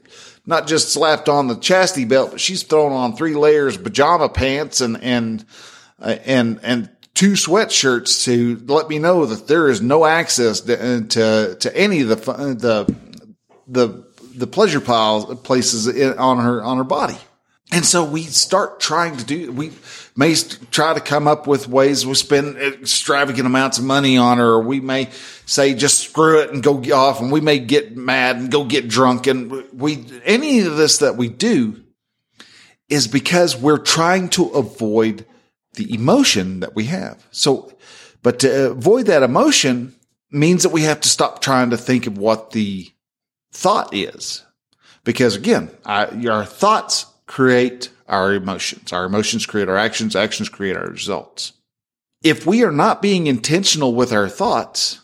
not 0.46 0.67
just 0.67 0.93
slapped 0.93 1.27
on 1.27 1.48
the 1.48 1.55
chastity 1.55 2.05
belt 2.05 2.32
but 2.32 2.39
she's 2.39 2.63
thrown 2.63 2.91
on 2.91 3.15
three 3.15 3.36
layers 3.36 3.75
of 3.75 3.84
pajama 3.84 4.29
pants 4.29 4.82
and 4.82 5.01
and 5.03 5.46
uh, 6.00 6.15
and 6.25 6.60
and 6.63 6.89
two 7.13 7.34
sweatshirts 7.34 8.25
to 8.25 8.63
let 8.72 8.89
me 8.89 9.00
know 9.00 9.25
that 9.25 9.48
there 9.48 9.70
is 9.70 9.82
no 9.82 10.05
access 10.05 10.62
to 10.62 10.74
uh, 10.74 11.01
to, 11.08 11.55
to 11.60 11.77
any 11.77 12.01
of 12.01 12.10
the 12.10 12.15
the 12.15 12.96
the 13.67 14.05
the 14.36 14.48
pleasure 14.48 14.82
piles 14.82 15.25
places 15.41 15.88
on 16.17 16.39
her 16.39 16.63
on 16.63 16.77
her 16.77 16.84
body 16.84 17.17
and 17.74 17.86
so 17.86 18.03
we 18.03 18.24
start 18.24 18.80
trying 18.80 19.18
to 19.18 19.25
do, 19.25 19.51
we 19.51 19.72
may 20.15 20.36
try 20.70 20.94
to 20.94 21.00
come 21.00 21.27
up 21.27 21.48
with 21.48 21.68
ways 21.68 22.06
we 22.06 22.13
spend 22.13 22.58
extravagant 22.58 23.48
amounts 23.48 23.80
of 23.80 23.84
money 23.84 24.18
on 24.18 24.38
her, 24.38 24.46
or 24.46 24.62
we 24.62 24.80
may 24.80 25.10
say 25.46 25.74
just 25.74 26.00
screw 26.00 26.39
it 26.39 26.51
and 26.51 26.62
go 26.62 26.77
off 26.94 27.20
and 27.20 27.32
we 27.32 27.42
may 27.42 27.60
get 27.60 27.98
mad 27.98 28.36
and 28.36 28.51
go 28.51 28.63
get 28.63 28.88
drunk. 28.88 29.25
And 29.27 29.63
we, 29.74 30.06
any 30.24 30.60
of 30.60 30.77
this 30.77 31.00
that 31.00 31.18
we 31.18 31.30
do 31.30 31.84
is 32.89 33.08
because 33.08 33.58
we're 33.58 33.80
trying 33.80 34.30
to 34.30 34.50
avoid 34.50 35.25
the 35.74 35.92
emotion 35.94 36.60
that 36.60 36.75
we 36.75 36.86
have. 36.86 37.27
So, 37.32 37.74
but 38.22 38.39
to 38.39 38.72
avoid 38.72 39.08
that 39.08 39.24
emotion 39.24 39.96
means 40.30 40.63
that 40.63 40.70
we 40.70 40.84
have 40.84 41.01
to 41.01 41.10
stop 41.10 41.42
trying 41.42 41.72
to 41.72 41.77
think 41.77 42.06
of 42.06 42.18
what 42.18 42.51
the 42.51 42.92
thought 43.51 43.94
is. 43.94 44.44
Because 45.03 45.36
again, 45.36 45.72
I, 45.86 46.06
thoughts 46.46 47.08
create 47.34 47.90
our 48.08 48.32
emotions. 48.32 48.94
Our 48.94 49.06
emotions 49.06 49.48
create 49.48 49.68
our 49.68 49.75
actions. 49.75 50.16
Actions 50.16 50.50
create 50.50 50.78
our 50.78 50.86
results. 50.86 51.54
If 52.24 52.46
we 52.46 52.63
are 52.63 52.72
not 52.72 53.02
being 53.02 53.25
intentional 53.25 53.96
with 53.96 54.13
our 54.13 54.30
thoughts, 54.30 55.00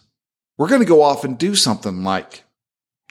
we're 0.55 0.67
going 0.67 0.81
to 0.81 0.85
go 0.85 1.01
off 1.01 1.23
and 1.23 1.39
do 1.39 1.55
something 1.55 2.03
like 2.03 2.43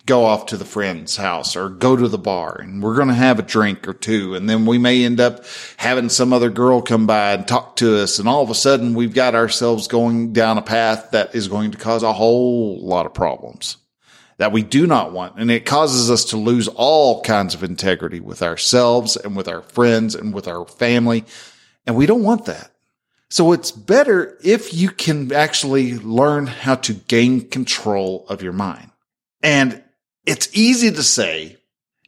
go 0.07 0.25
off 0.25 0.47
to 0.47 0.57
the 0.57 0.65
friend's 0.65 1.17
house 1.17 1.57
or 1.57 1.69
go 1.69 1.97
to 1.97 2.07
the 2.07 2.17
bar 2.17 2.61
and 2.61 2.81
we're 2.81 2.95
going 2.95 3.09
to 3.09 3.15
have 3.15 3.41
a 3.41 3.43
drink 3.43 3.89
or 3.89 3.93
two. 3.93 4.37
And 4.37 4.49
then 4.49 4.67
we 4.67 4.79
may 4.79 5.05
end 5.05 5.19
up 5.19 5.45
having 5.79 6.11
some 6.11 6.33
other 6.33 6.49
girl 6.49 6.81
come 6.81 7.09
by 7.09 7.33
and 7.33 7.47
talk 7.47 7.75
to 7.77 8.01
us. 8.01 8.21
And 8.21 8.29
all 8.29 8.45
of 8.45 8.51
a 8.51 8.55
sudden 8.55 8.95
we've 8.95 9.15
got 9.15 9.35
ourselves 9.35 9.89
going 9.89 10.33
down 10.33 10.59
a 10.59 10.63
path 10.63 11.11
that 11.11 11.35
is 11.35 11.49
going 11.49 11.73
to 11.73 11.79
cause 11.79 12.05
a 12.05 12.13
whole 12.13 12.79
lot 12.87 13.05
of 13.05 13.15
problems 13.15 13.79
that 14.39 14.53
we 14.53 14.63
do 14.63 14.87
not 14.87 15.13
want. 15.13 15.35
And 15.37 15.51
it 15.51 15.67
causes 15.67 16.11
us 16.11 16.27
to 16.27 16.37
lose 16.37 16.69
all 16.69 17.23
kinds 17.23 17.55
of 17.55 17.63
integrity 17.63 18.21
with 18.21 18.43
ourselves 18.43 19.17
and 19.17 19.37
with 19.37 19.49
our 19.49 19.63
friends 19.63 20.15
and 20.15 20.33
with 20.33 20.49
our 20.49 20.65
family. 20.65 21.25
And 21.87 21.97
we 21.97 22.07
don't 22.07 22.23
want 22.23 22.47
that. 22.47 22.71
So 23.31 23.53
it's 23.53 23.71
better 23.71 24.39
if 24.43 24.73
you 24.73 24.89
can 24.89 25.33
actually 25.33 25.99
learn 25.99 26.47
how 26.47 26.77
to 26.77 26.95
gain 26.95 27.49
control 27.49 28.25
of 28.29 28.43
your 28.43 28.55
mind. 28.55 28.91
And 29.43 29.83
it's 30.25 30.49
easy 30.57 30.91
to 30.91 31.03
say, 31.03 31.59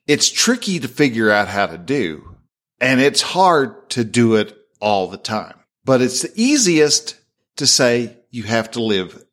it's 0.07 0.31
tricky 0.31 0.81
to 0.81 0.89
figure 0.89 1.31
out 1.31 1.49
how 1.49 1.67
to 1.67 1.79
do, 1.79 2.37
and 2.81 3.01
it's 3.01 3.23
hard 3.23 3.91
to 3.91 4.03
do 4.03 4.37
it 4.37 4.57
all 4.81 5.09
the 5.09 5.19
time. 5.19 5.55
But 5.85 6.01
it's 6.01 6.23
the 6.23 6.33
easiest 6.35 7.17
to 7.57 7.67
say 7.67 8.17
you 8.31 8.45
have 8.45 8.71
to 8.73 8.83
live 8.83 9.25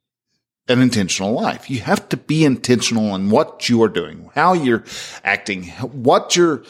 an 0.67 0.81
intentional 0.81 1.33
life. 1.33 1.69
You 1.69 1.81
have 1.81 2.09
to 2.09 2.17
be 2.17 2.43
intentional 2.43 3.15
in 3.15 3.29
what 3.29 3.69
you 3.69 3.81
are 3.83 3.89
doing, 3.89 4.29
how 4.35 4.53
you're 4.53 4.83
acting, 5.23 5.65
what 5.79 6.35
you're, 6.35 6.63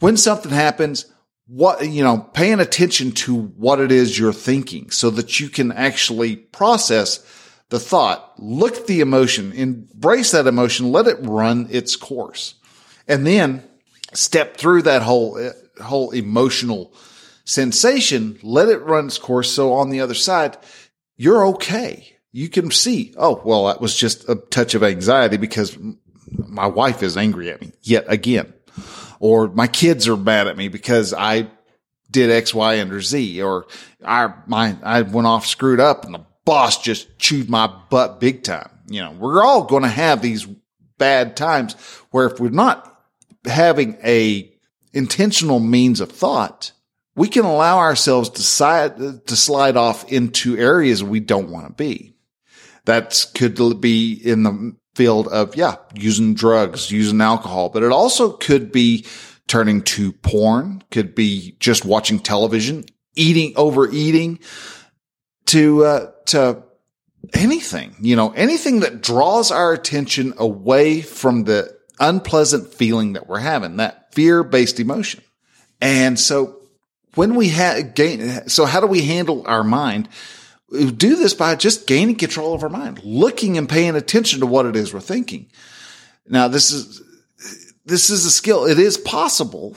when 0.00 0.16
something 0.16 0.50
happens, 0.50 1.06
what, 1.46 1.86
you 1.86 2.02
know, 2.02 2.18
paying 2.32 2.60
attention 2.60 3.12
to 3.12 3.34
what 3.34 3.80
it 3.80 3.92
is 3.92 4.18
you're 4.18 4.32
thinking 4.32 4.90
so 4.90 5.10
that 5.10 5.40
you 5.40 5.48
can 5.48 5.72
actually 5.72 6.36
process 6.36 7.18
the 7.68 7.78
thought, 7.78 8.32
look 8.38 8.76
at 8.76 8.86
the 8.86 9.00
emotion, 9.00 9.52
embrace 9.52 10.30
that 10.30 10.46
emotion, 10.46 10.90
let 10.90 11.06
it 11.06 11.18
run 11.20 11.66
its 11.70 11.96
course. 11.96 12.54
And 13.06 13.26
then 13.26 13.62
step 14.12 14.56
through 14.56 14.82
that 14.82 15.02
whole, 15.02 15.52
whole 15.82 16.10
emotional 16.12 16.94
sensation, 17.44 18.38
let 18.42 18.68
it 18.68 18.78
run 18.78 19.06
its 19.06 19.18
course. 19.18 19.50
So 19.50 19.74
on 19.74 19.90
the 19.90 20.00
other 20.00 20.14
side, 20.14 20.56
you're 21.16 21.46
okay 21.48 22.13
you 22.34 22.48
can 22.48 22.72
see, 22.72 23.14
oh, 23.16 23.40
well, 23.44 23.66
that 23.66 23.80
was 23.80 23.94
just 23.94 24.28
a 24.28 24.34
touch 24.34 24.74
of 24.74 24.82
anxiety 24.82 25.36
because 25.36 25.78
my 26.36 26.66
wife 26.66 27.00
is 27.04 27.16
angry 27.16 27.48
at 27.48 27.60
me 27.60 27.70
yet 27.80 28.06
again. 28.08 28.52
Or 29.20 29.46
my 29.46 29.68
kids 29.68 30.08
are 30.08 30.16
mad 30.16 30.48
at 30.48 30.56
me 30.56 30.66
because 30.66 31.14
I 31.14 31.48
did 32.10 32.32
X, 32.32 32.52
Y, 32.52 32.74
and 32.74 32.92
or 32.92 33.00
Z. 33.00 33.40
Or 33.40 33.66
I, 34.04 34.34
my, 34.48 34.76
I 34.82 35.02
went 35.02 35.28
off 35.28 35.46
screwed 35.46 35.78
up 35.78 36.04
and 36.04 36.12
the 36.12 36.26
boss 36.44 36.82
just 36.82 37.20
chewed 37.20 37.48
my 37.48 37.68
butt 37.88 38.18
big 38.18 38.42
time. 38.42 38.68
You 38.88 39.02
know, 39.02 39.12
we're 39.12 39.44
all 39.44 39.62
going 39.62 39.84
to 39.84 39.88
have 39.88 40.20
these 40.20 40.44
bad 40.98 41.36
times 41.36 41.74
where 42.10 42.26
if 42.26 42.40
we're 42.40 42.48
not 42.48 43.00
having 43.44 43.96
a 44.02 44.52
intentional 44.92 45.60
means 45.60 46.00
of 46.00 46.10
thought, 46.10 46.72
we 47.14 47.28
can 47.28 47.44
allow 47.44 47.78
ourselves 47.78 48.28
to 48.30 48.42
slide, 48.42 48.96
to 49.28 49.36
slide 49.36 49.76
off 49.76 50.10
into 50.10 50.58
areas 50.58 51.04
we 51.04 51.20
don't 51.20 51.50
want 51.50 51.68
to 51.68 51.72
be. 51.72 52.13
That 52.86 53.26
could 53.34 53.80
be 53.80 54.12
in 54.12 54.42
the 54.42 54.76
field 54.94 55.28
of, 55.28 55.56
yeah, 55.56 55.76
using 55.94 56.34
drugs, 56.34 56.90
using 56.90 57.20
alcohol, 57.20 57.68
but 57.68 57.82
it 57.82 57.92
also 57.92 58.32
could 58.32 58.70
be 58.72 59.06
turning 59.46 59.82
to 59.82 60.12
porn, 60.12 60.82
could 60.90 61.14
be 61.14 61.56
just 61.60 61.84
watching 61.84 62.18
television, 62.18 62.84
eating, 63.14 63.52
overeating 63.56 64.38
to, 65.46 65.84
uh, 65.84 66.10
to 66.26 66.62
anything, 67.32 67.94
you 68.00 68.16
know, 68.16 68.30
anything 68.30 68.80
that 68.80 69.02
draws 69.02 69.50
our 69.50 69.72
attention 69.72 70.34
away 70.36 71.00
from 71.00 71.44
the 71.44 71.74
unpleasant 72.00 72.72
feeling 72.74 73.14
that 73.14 73.28
we're 73.28 73.38
having, 73.38 73.76
that 73.76 74.14
fear 74.14 74.42
based 74.42 74.80
emotion. 74.80 75.22
And 75.80 76.18
so 76.18 76.60
when 77.14 77.34
we 77.34 77.48
have 77.48 77.94
gain, 77.94 78.48
so 78.48 78.64
how 78.64 78.80
do 78.80 78.86
we 78.86 79.02
handle 79.02 79.44
our 79.46 79.64
mind? 79.64 80.08
We 80.74 80.90
do 80.90 81.16
this 81.16 81.34
by 81.34 81.54
just 81.54 81.86
gaining 81.86 82.16
control 82.16 82.54
of 82.54 82.62
our 82.62 82.68
mind, 82.68 83.02
looking 83.04 83.56
and 83.56 83.68
paying 83.68 83.96
attention 83.96 84.40
to 84.40 84.46
what 84.46 84.66
it 84.66 84.76
is 84.76 84.92
we're 84.92 85.00
thinking. 85.00 85.50
Now, 86.26 86.48
this 86.48 86.70
is, 86.70 87.02
this 87.84 88.10
is 88.10 88.26
a 88.26 88.30
skill. 88.30 88.66
It 88.66 88.78
is 88.78 88.96
possible 88.96 89.76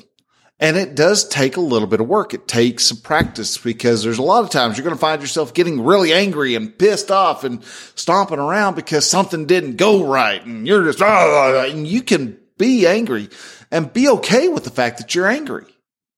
and 0.60 0.76
it 0.76 0.96
does 0.96 1.28
take 1.28 1.56
a 1.56 1.62
little 1.62 1.88
bit 1.88 2.02
of 2.02 2.08
work. 2.08 2.34
It 2.34 2.48
takes 2.48 2.86
some 2.86 2.98
practice 2.98 3.58
because 3.58 4.04
there's 4.04 4.18
a 4.18 4.24
lot 4.24 4.44
of 4.44 4.50
times 4.50 4.76
you're 4.78 4.86
going 4.86 4.96
to 4.96 5.00
find 5.00 5.22
yourself 5.22 5.54
getting 5.54 5.84
really 5.84 6.14
angry 6.14 6.56
and 6.56 6.78
pissed 6.78 7.12
off 7.12 7.44
and 7.44 7.64
stomping 7.64 8.40
around 8.40 8.76
because 8.76 9.08
something 9.08 9.46
didn't 9.46 9.76
go 9.76 10.04
right. 10.04 10.44
And 10.44 10.66
you're 10.66 10.84
just, 10.86 11.02
oh, 11.02 11.68
and 11.70 11.86
you 11.86 12.02
can 12.02 12.40
be 12.58 12.88
angry 12.88 13.30
and 13.70 13.94
be 13.94 14.10
okay 14.10 14.48
with 14.48 14.64
the 14.64 14.72
fact 14.72 14.98
that 14.98 15.14
you're 15.14 15.28
angry. 15.28 15.66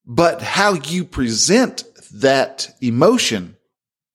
But 0.05 0.41
how 0.41 0.74
you 0.74 1.03
present 1.03 1.83
that 2.13 2.74
emotion 2.81 3.57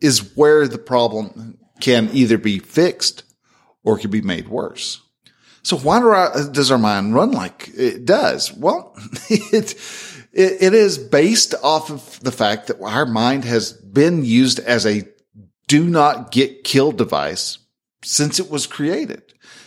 is 0.05 0.37
where 0.37 0.69
the 0.69 0.79
problem 0.79 1.59
can 1.81 2.11
either 2.13 2.37
be 2.37 2.59
fixed 2.59 3.25
or 3.83 3.99
can 3.99 4.11
be 4.11 4.21
made 4.21 4.49
worse. 4.49 5.01
So 5.63 5.79
why 5.79 5.99
do 5.99 6.09
our, 6.09 6.51
does 6.51 6.71
our 6.71 6.79
mind 6.79 7.15
run 7.15 7.33
like 7.33 7.71
it 7.75 8.05
does? 8.05 8.53
Well, 8.53 8.95
it, 9.31 9.73
it, 10.33 10.63
it 10.63 10.75
is 10.75 10.99
based 10.99 11.55
off 11.63 11.91
of 11.91 12.21
the 12.21 12.33
fact 12.33 12.67
that 12.67 12.81
our 12.83 13.07
mind 13.07 13.45
has 13.45 13.73
been 13.73 14.25
used 14.25 14.59
as 14.61 14.85
a 14.85 15.05
do 15.67 15.89
not 15.89 16.31
get 16.31 16.65
killed 16.65 16.99
device 16.99 17.59
since 18.05 18.39
it 18.39 18.51
was 18.51 18.67
created, 18.67 19.23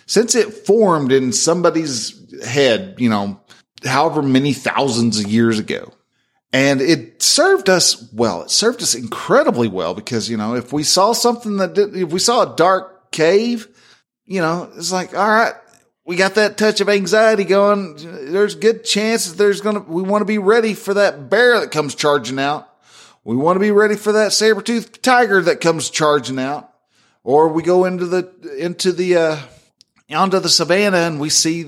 since 0.06 0.36
it 0.36 0.54
formed 0.54 1.12
in 1.12 1.34
somebody's 1.34 2.14
head, 2.46 2.96
you 3.00 3.10
know, 3.10 3.42
however 3.84 4.22
many 4.22 4.54
thousands 4.54 5.20
of 5.20 5.28
years 5.28 5.58
ago. 5.58 5.92
And 6.54 6.82
it 6.82 7.22
served 7.22 7.70
us 7.70 8.12
well. 8.14 8.44
It 8.44 8.52
served 8.52 8.82
us 8.82 8.96
incredibly 8.96 9.68
well 9.68 9.94
because, 9.94 10.30
you 10.30 10.38
know, 10.38 10.56
if 10.56 10.72
we 10.72 10.84
saw 10.84 11.12
something 11.12 11.58
that 11.58 11.74
did, 11.74 11.96
if 11.96 12.12
we 12.12 12.20
saw 12.20 12.54
a 12.54 12.56
dark 12.56 13.12
cave, 13.12 13.68
you 14.26 14.42
know, 14.42 14.72
it's 14.76 14.92
like, 14.92 15.14
all 15.14 15.28
right, 15.28 15.54
we 16.06 16.16
got 16.16 16.36
that 16.36 16.58
touch 16.58 16.80
of 16.80 16.88
anxiety 16.88 17.44
going. 17.44 17.96
There's 18.32 18.56
good 18.56 18.86
chances 18.86 19.36
there's 19.36 19.60
going 19.60 19.76
to, 19.76 19.82
we 19.82 20.02
want 20.02 20.22
to 20.22 20.26
be 20.26 20.38
ready 20.38 20.74
for 20.74 20.94
that 20.94 21.30
bear 21.30 21.60
that 21.60 21.72
comes 21.72 21.96
charging 21.96 22.40
out. 22.40 22.70
We 23.26 23.36
want 23.36 23.58
to 23.58 23.60
be 23.60 23.72
ready 23.72 23.98
for 23.98 24.14
that 24.14 24.32
saber-toothed 24.32 25.04
tiger 25.04 25.42
that 25.42 25.60
comes 25.60 25.90
charging 25.90 26.40
out. 26.40 26.74
Or 27.26 27.50
we 27.50 27.62
go 27.62 27.84
into 27.84 28.06
the, 28.06 28.56
into 28.58 28.94
the, 28.94 29.18
uh, 29.18 29.38
onto 30.10 30.40
the 30.40 30.48
savannah 30.48 30.98
and 30.98 31.20
we 31.20 31.30
see 31.30 31.66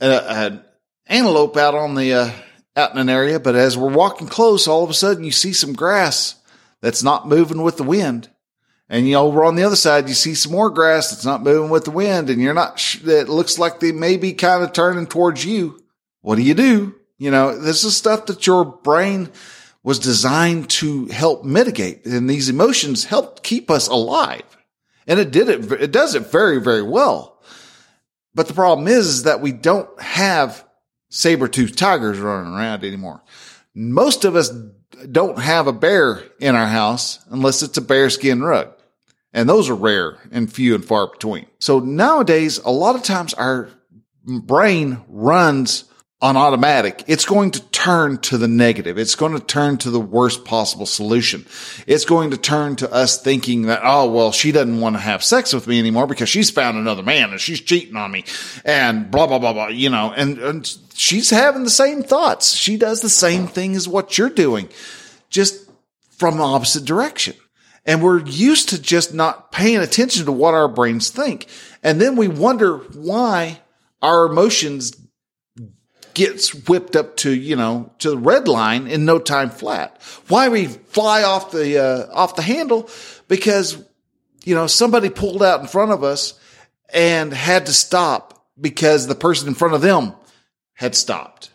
an 0.00 0.62
antelope 1.06 1.58
out 1.58 1.74
on 1.74 1.94
the, 1.94 2.14
uh, 2.14 2.30
out 2.78 2.92
in 2.92 2.98
an 2.98 3.08
area. 3.10 3.40
But 3.40 3.56
as 3.56 3.76
we're 3.76 3.92
walking 3.92 4.28
close, 4.28 4.66
all 4.66 4.84
of 4.84 4.90
a 4.90 4.94
sudden 4.94 5.24
you 5.24 5.32
see 5.32 5.52
some 5.52 5.72
grass 5.74 6.36
that's 6.80 7.02
not 7.02 7.28
moving 7.28 7.62
with 7.62 7.76
the 7.76 7.82
wind. 7.82 8.30
And 8.88 9.06
you 9.06 9.14
know, 9.14 9.26
over 9.26 9.44
on 9.44 9.56
the 9.56 9.64
other 9.64 9.76
side, 9.76 10.08
you 10.08 10.14
see 10.14 10.34
some 10.34 10.52
more 10.52 10.70
grass 10.70 11.10
that's 11.10 11.26
not 11.26 11.42
moving 11.42 11.70
with 11.70 11.84
the 11.84 11.90
wind 11.90 12.30
and 12.30 12.40
you're 12.40 12.54
not, 12.54 12.78
sh- 12.78 13.02
it 13.04 13.28
looks 13.28 13.58
like 13.58 13.80
they 13.80 13.92
may 13.92 14.16
be 14.16 14.32
kind 14.32 14.62
of 14.62 14.72
turning 14.72 15.06
towards 15.06 15.44
you. 15.44 15.78
What 16.22 16.36
do 16.36 16.42
you 16.42 16.54
do? 16.54 16.94
You 17.18 17.30
know, 17.30 17.58
this 17.58 17.84
is 17.84 17.96
stuff 17.96 18.26
that 18.26 18.46
your 18.46 18.64
brain 18.64 19.30
was 19.82 19.98
designed 19.98 20.70
to 20.70 21.06
help 21.06 21.44
mitigate 21.44 22.06
and 22.06 22.30
these 22.30 22.48
emotions 22.48 23.04
help 23.04 23.42
keep 23.42 23.70
us 23.70 23.88
alive. 23.88 24.44
And 25.06 25.18
it 25.18 25.30
did 25.30 25.48
it, 25.48 25.72
it 25.72 25.90
does 25.90 26.14
it 26.14 26.30
very, 26.30 26.60
very 26.60 26.82
well. 26.82 27.42
But 28.34 28.46
the 28.46 28.54
problem 28.54 28.86
is, 28.86 29.06
is 29.06 29.22
that 29.24 29.40
we 29.40 29.52
don't 29.52 30.00
have 30.00 30.64
saber-toothed 31.08 31.78
tigers 31.78 32.18
running 32.18 32.52
around 32.52 32.84
anymore. 32.84 33.22
Most 33.74 34.24
of 34.24 34.36
us 34.36 34.50
don't 35.10 35.38
have 35.38 35.66
a 35.66 35.72
bear 35.72 36.22
in 36.40 36.54
our 36.54 36.66
house 36.66 37.20
unless 37.30 37.62
it's 37.62 37.78
a 37.78 37.82
bearskin 37.82 38.42
rug. 38.42 38.72
And 39.32 39.48
those 39.48 39.68
are 39.68 39.74
rare 39.74 40.18
and 40.32 40.52
few 40.52 40.74
and 40.74 40.84
far 40.84 41.06
between. 41.06 41.46
So 41.58 41.80
nowadays, 41.80 42.58
a 42.58 42.70
lot 42.70 42.96
of 42.96 43.02
times 43.02 43.34
our 43.34 43.68
brain 44.24 45.02
runs 45.08 45.84
on 46.20 46.36
automatic. 46.36 47.04
It's 47.06 47.24
going 47.24 47.52
to 47.52 47.60
turn 47.70 48.18
to 48.18 48.38
the 48.38 48.48
negative. 48.48 48.98
It's 48.98 49.14
going 49.14 49.38
to 49.38 49.44
turn 49.44 49.78
to 49.78 49.90
the 49.90 50.00
worst 50.00 50.44
possible 50.44 50.86
solution. 50.86 51.46
It's 51.86 52.04
going 52.04 52.32
to 52.32 52.36
turn 52.36 52.74
to 52.76 52.92
us 52.92 53.22
thinking 53.22 53.62
that, 53.62 53.82
oh, 53.84 54.10
well, 54.10 54.32
she 54.32 54.50
doesn't 54.50 54.80
want 54.80 54.96
to 54.96 55.00
have 55.00 55.22
sex 55.22 55.52
with 55.52 55.68
me 55.68 55.78
anymore 55.78 56.08
because 56.08 56.28
she's 56.28 56.50
found 56.50 56.76
another 56.76 57.04
man 57.04 57.30
and 57.30 57.40
she's 57.40 57.60
cheating 57.60 57.94
on 57.94 58.10
me 58.10 58.24
and 58.64 59.10
blah, 59.12 59.28
blah, 59.28 59.38
blah, 59.38 59.52
blah, 59.52 59.68
you 59.68 59.90
know, 59.90 60.12
and, 60.16 60.38
and 60.38 60.76
she's 60.92 61.30
having 61.30 61.62
the 61.62 61.70
same 61.70 62.02
thoughts. 62.02 62.52
She 62.52 62.76
does 62.76 63.00
the 63.00 63.08
same 63.08 63.46
thing 63.46 63.76
as 63.76 63.86
what 63.86 64.18
you're 64.18 64.28
doing, 64.28 64.68
just 65.30 65.70
from 66.10 66.38
the 66.38 66.42
opposite 66.42 66.84
direction. 66.84 67.34
And 67.86 68.02
we're 68.02 68.24
used 68.26 68.70
to 68.70 68.82
just 68.82 69.14
not 69.14 69.52
paying 69.52 69.78
attention 69.78 70.26
to 70.26 70.32
what 70.32 70.52
our 70.52 70.68
brains 70.68 71.10
think. 71.10 71.46
And 71.82 72.00
then 72.00 72.16
we 72.16 72.26
wonder 72.26 72.78
why 72.78 73.60
our 74.02 74.26
emotions 74.26 74.90
gets 76.18 76.54
whipped 76.68 76.96
up 76.96 77.16
to, 77.18 77.32
you 77.32 77.56
know, 77.56 77.92
to 78.00 78.10
the 78.10 78.18
red 78.18 78.48
line 78.48 78.86
in 78.86 79.04
no 79.04 79.18
time 79.18 79.50
flat. 79.50 80.02
Why 80.28 80.48
we 80.48 80.66
fly 80.66 81.22
off 81.22 81.52
the, 81.52 81.78
uh, 81.78 82.12
off 82.12 82.36
the 82.36 82.42
handle? 82.42 82.90
Because, 83.28 83.82
you 84.44 84.54
know, 84.54 84.66
somebody 84.66 85.08
pulled 85.08 85.42
out 85.42 85.60
in 85.60 85.66
front 85.66 85.92
of 85.92 86.02
us 86.02 86.38
and 86.92 87.32
had 87.32 87.66
to 87.66 87.72
stop 87.72 88.46
because 88.60 89.06
the 89.06 89.14
person 89.14 89.48
in 89.48 89.54
front 89.54 89.74
of 89.74 89.80
them 89.80 90.14
had 90.74 90.94
stopped 90.94 91.50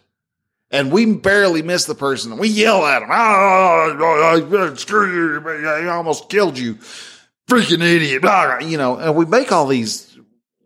and 0.74 0.92
we 0.92 1.06
barely 1.06 1.62
miss 1.62 1.86
the 1.86 1.96
person. 1.96 2.38
We 2.38 2.48
yell 2.50 2.84
at 2.86 3.04
him, 3.04 3.10
oh, 3.12 4.74
screw 4.76 5.14
you, 5.14 5.68
I 5.68 5.88
almost 5.88 6.30
killed 6.30 6.58
you, 6.58 6.76
freaking 7.48 7.84
idiot, 7.84 8.24
you 8.68 8.78
know, 8.78 8.98
and 8.98 9.16
we 9.16 9.26
make 9.26 9.52
all 9.52 9.68
these, 9.68 10.18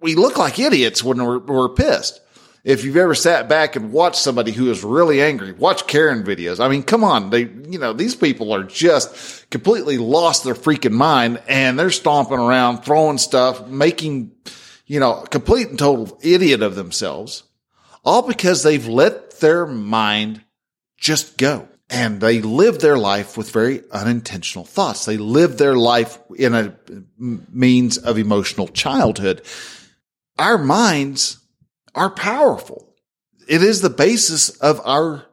we 0.01 0.15
look 0.15 0.37
like 0.37 0.59
idiots 0.59 1.03
when 1.03 1.23
we're, 1.23 1.39
we're 1.39 1.69
pissed. 1.69 2.21
If 2.67 2.83
you've 2.83 2.97
ever 2.97 3.15
sat 3.15 3.47
back 3.47 3.77
and 3.77 3.93
watched 3.93 4.17
somebody 4.17 4.51
who 4.51 4.69
is 4.69 4.83
really 4.83 5.21
angry, 5.21 5.53
watch 5.53 5.87
Karen 5.87 6.25
videos. 6.25 6.59
I 6.59 6.67
mean, 6.67 6.83
come 6.83 7.01
on. 7.01 7.29
They, 7.29 7.43
you 7.43 7.79
know, 7.79 7.93
these 7.93 8.13
people 8.13 8.51
are 8.51 8.63
just 8.63 9.49
completely 9.49 9.97
lost 9.97 10.43
their 10.43 10.53
freaking 10.53 10.91
mind 10.91 11.41
and 11.47 11.79
they're 11.79 11.89
stomping 11.91 12.39
around, 12.39 12.83
throwing 12.83 13.19
stuff, 13.19 13.65
making, 13.67 14.33
you 14.85 14.99
know, 14.99 15.23
complete 15.31 15.69
and 15.69 15.79
total 15.79 16.19
idiot 16.21 16.61
of 16.61 16.75
themselves 16.75 17.43
all 18.03 18.21
because 18.21 18.63
they've 18.63 18.85
let 18.85 19.39
their 19.39 19.65
mind 19.65 20.43
just 20.97 21.37
go. 21.37 21.69
And 21.89 22.19
they 22.19 22.41
live 22.41 22.79
their 22.79 22.97
life 22.97 23.37
with 23.37 23.49
very 23.49 23.81
unintentional 23.91 24.65
thoughts. 24.65 25.05
They 25.05 25.15
live 25.15 25.57
their 25.57 25.77
life 25.77 26.19
in 26.37 26.53
a 26.53 26.75
means 27.17 27.97
of 27.97 28.17
emotional 28.17 28.67
childhood. 28.67 29.41
Our 30.37 30.57
minds 30.57 31.39
are 31.97 32.09
powerful. 32.09 32.87
It 33.47 33.63
is 33.63 33.81
the 33.81 33.89
basis 33.89 34.49
of 34.49 34.79
our 34.85 35.25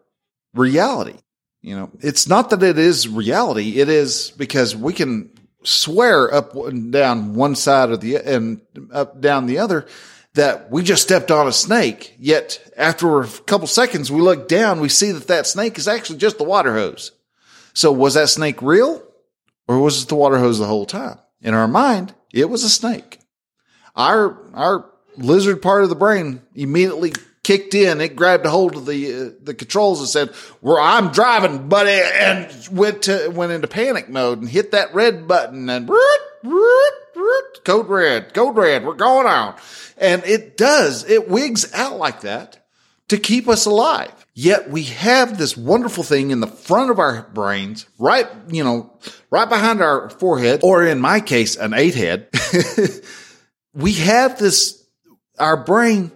reality. 0.54 1.18
You 1.62 1.76
know, 1.76 1.90
it's 2.00 2.28
not 2.28 2.50
that 2.50 2.62
it 2.62 2.78
is 2.78 3.08
reality. 3.08 3.80
It 3.80 3.88
is 3.88 4.32
because 4.36 4.74
we 4.76 4.92
can 4.92 5.30
swear 5.62 6.32
up 6.32 6.54
and 6.54 6.92
down 6.92 7.34
one 7.34 7.54
side 7.54 7.90
of 7.90 8.00
the 8.00 8.16
and 8.16 8.60
up 8.92 9.20
down 9.20 9.46
the 9.46 9.58
other 9.58 9.86
that 10.34 10.70
we 10.70 10.82
just 10.82 11.02
stepped 11.02 11.30
on 11.30 11.46
a 11.46 11.52
snake. 11.52 12.14
Yet 12.18 12.72
after 12.76 13.20
a 13.20 13.28
couple 13.28 13.66
seconds, 13.66 14.10
we 14.10 14.20
look 14.20 14.48
down, 14.48 14.80
we 14.80 14.88
see 14.88 15.12
that 15.12 15.28
that 15.28 15.46
snake 15.46 15.78
is 15.78 15.88
actually 15.88 16.18
just 16.18 16.38
the 16.38 16.44
water 16.44 16.74
hose. 16.74 17.12
So 17.72 17.92
was 17.92 18.14
that 18.14 18.28
snake 18.28 18.60
real 18.60 19.02
or 19.66 19.78
was 19.78 20.02
it 20.02 20.08
the 20.08 20.16
water 20.16 20.38
hose 20.38 20.58
the 20.58 20.66
whole 20.66 20.86
time? 20.86 21.18
In 21.40 21.54
our 21.54 21.68
mind, 21.68 22.14
it 22.32 22.50
was 22.50 22.64
a 22.64 22.70
snake. 22.70 23.20
Our, 23.96 24.36
our 24.54 24.90
lizard 25.16 25.62
part 25.62 25.82
of 25.82 25.88
the 25.88 25.94
brain 25.94 26.42
immediately 26.54 27.12
kicked 27.42 27.74
in. 27.74 28.00
It 28.00 28.16
grabbed 28.16 28.46
a 28.46 28.50
hold 28.50 28.76
of 28.76 28.86
the, 28.86 29.12
uh, 29.12 29.30
the 29.42 29.54
controls 29.54 30.00
and 30.00 30.08
said, 30.08 30.34
well, 30.60 30.78
I'm 30.78 31.12
driving, 31.12 31.68
buddy, 31.68 32.00
and 32.14 32.50
went 32.70 33.02
to, 33.02 33.28
went 33.28 33.52
into 33.52 33.68
panic 33.68 34.08
mode 34.08 34.40
and 34.40 34.48
hit 34.48 34.72
that 34.72 34.94
red 34.94 35.28
button 35.28 35.68
and 35.68 35.88
code 37.64 37.88
red, 37.88 38.34
code 38.34 38.56
red, 38.56 38.84
we're 38.84 38.94
going 38.94 39.26
on. 39.26 39.56
And 39.98 40.24
it 40.24 40.56
does, 40.56 41.08
it 41.08 41.28
wigs 41.28 41.72
out 41.72 41.98
like 41.98 42.22
that 42.22 42.66
to 43.08 43.18
keep 43.18 43.48
us 43.48 43.66
alive. 43.66 44.12
Yet 44.34 44.68
we 44.68 44.84
have 44.84 45.38
this 45.38 45.56
wonderful 45.56 46.02
thing 46.02 46.32
in 46.32 46.40
the 46.40 46.48
front 46.48 46.90
of 46.90 46.98
our 46.98 47.22
brains, 47.32 47.86
right, 47.98 48.26
you 48.48 48.64
know, 48.64 48.98
right 49.30 49.48
behind 49.48 49.80
our 49.80 50.10
forehead, 50.10 50.60
or 50.64 50.84
in 50.84 50.98
my 50.98 51.20
case, 51.20 51.56
an 51.56 51.72
eight 51.72 51.94
head. 51.94 52.28
we 53.74 53.92
have 53.92 54.38
this, 54.38 54.83
our 55.38 55.56
brain 55.56 56.12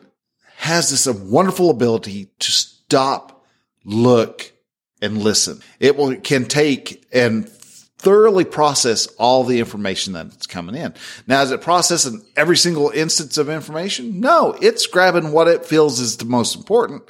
has 0.57 0.91
this 0.91 1.07
wonderful 1.07 1.71
ability 1.71 2.31
to 2.39 2.51
stop, 2.51 3.45
look, 3.85 4.53
and 5.01 5.19
listen. 5.19 5.61
It 5.79 5.97
will, 5.97 6.17
can 6.17 6.45
take 6.47 7.07
and 7.13 7.51
thoroughly 7.99 8.45
process 8.45 9.07
all 9.19 9.45
the 9.45 9.59
information 9.59 10.13
that's 10.13 10.47
coming 10.47 10.77
in. 10.77 10.95
Now, 11.27 11.43
is 11.43 11.51
it 11.51 11.61
processing 11.61 12.25
every 12.37 12.57
single 12.57 12.91
instance 12.91 13.39
of 13.39 13.49
information? 13.49 14.21
No, 14.21 14.57
it's 14.61 14.87
grabbing 14.87 15.33
what 15.33 15.49
it 15.49 15.67
feels 15.67 15.99
is 15.99 16.17
the 16.17 16.25
most 16.25 16.55
important 16.55 17.03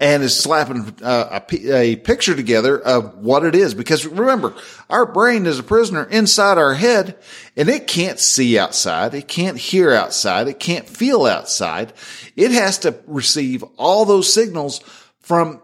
and 0.00 0.24
is 0.24 0.36
slapping 0.36 0.96
uh, 1.00 1.40
a, 1.48 1.72
a 1.72 1.96
picture 1.96 2.34
together 2.34 2.76
of 2.76 3.18
what 3.18 3.44
it 3.44 3.54
is. 3.54 3.72
Because 3.72 4.04
remember, 4.04 4.52
our 4.90 5.06
brain 5.06 5.46
is 5.46 5.60
a 5.60 5.62
prisoner 5.62 6.02
inside 6.04 6.58
our 6.58 6.74
head 6.74 7.16
and 7.56 7.68
it 7.68 7.86
can't 7.86 8.18
see 8.18 8.58
outside. 8.58 9.14
It 9.14 9.28
can't 9.28 9.56
hear 9.56 9.92
outside. 9.92 10.48
It 10.48 10.58
can't 10.58 10.88
feel 10.88 11.24
outside. 11.24 11.92
It 12.34 12.50
has 12.50 12.78
to 12.78 12.98
receive 13.06 13.62
all 13.76 14.04
those 14.04 14.32
signals 14.32 14.80
from 15.20 15.62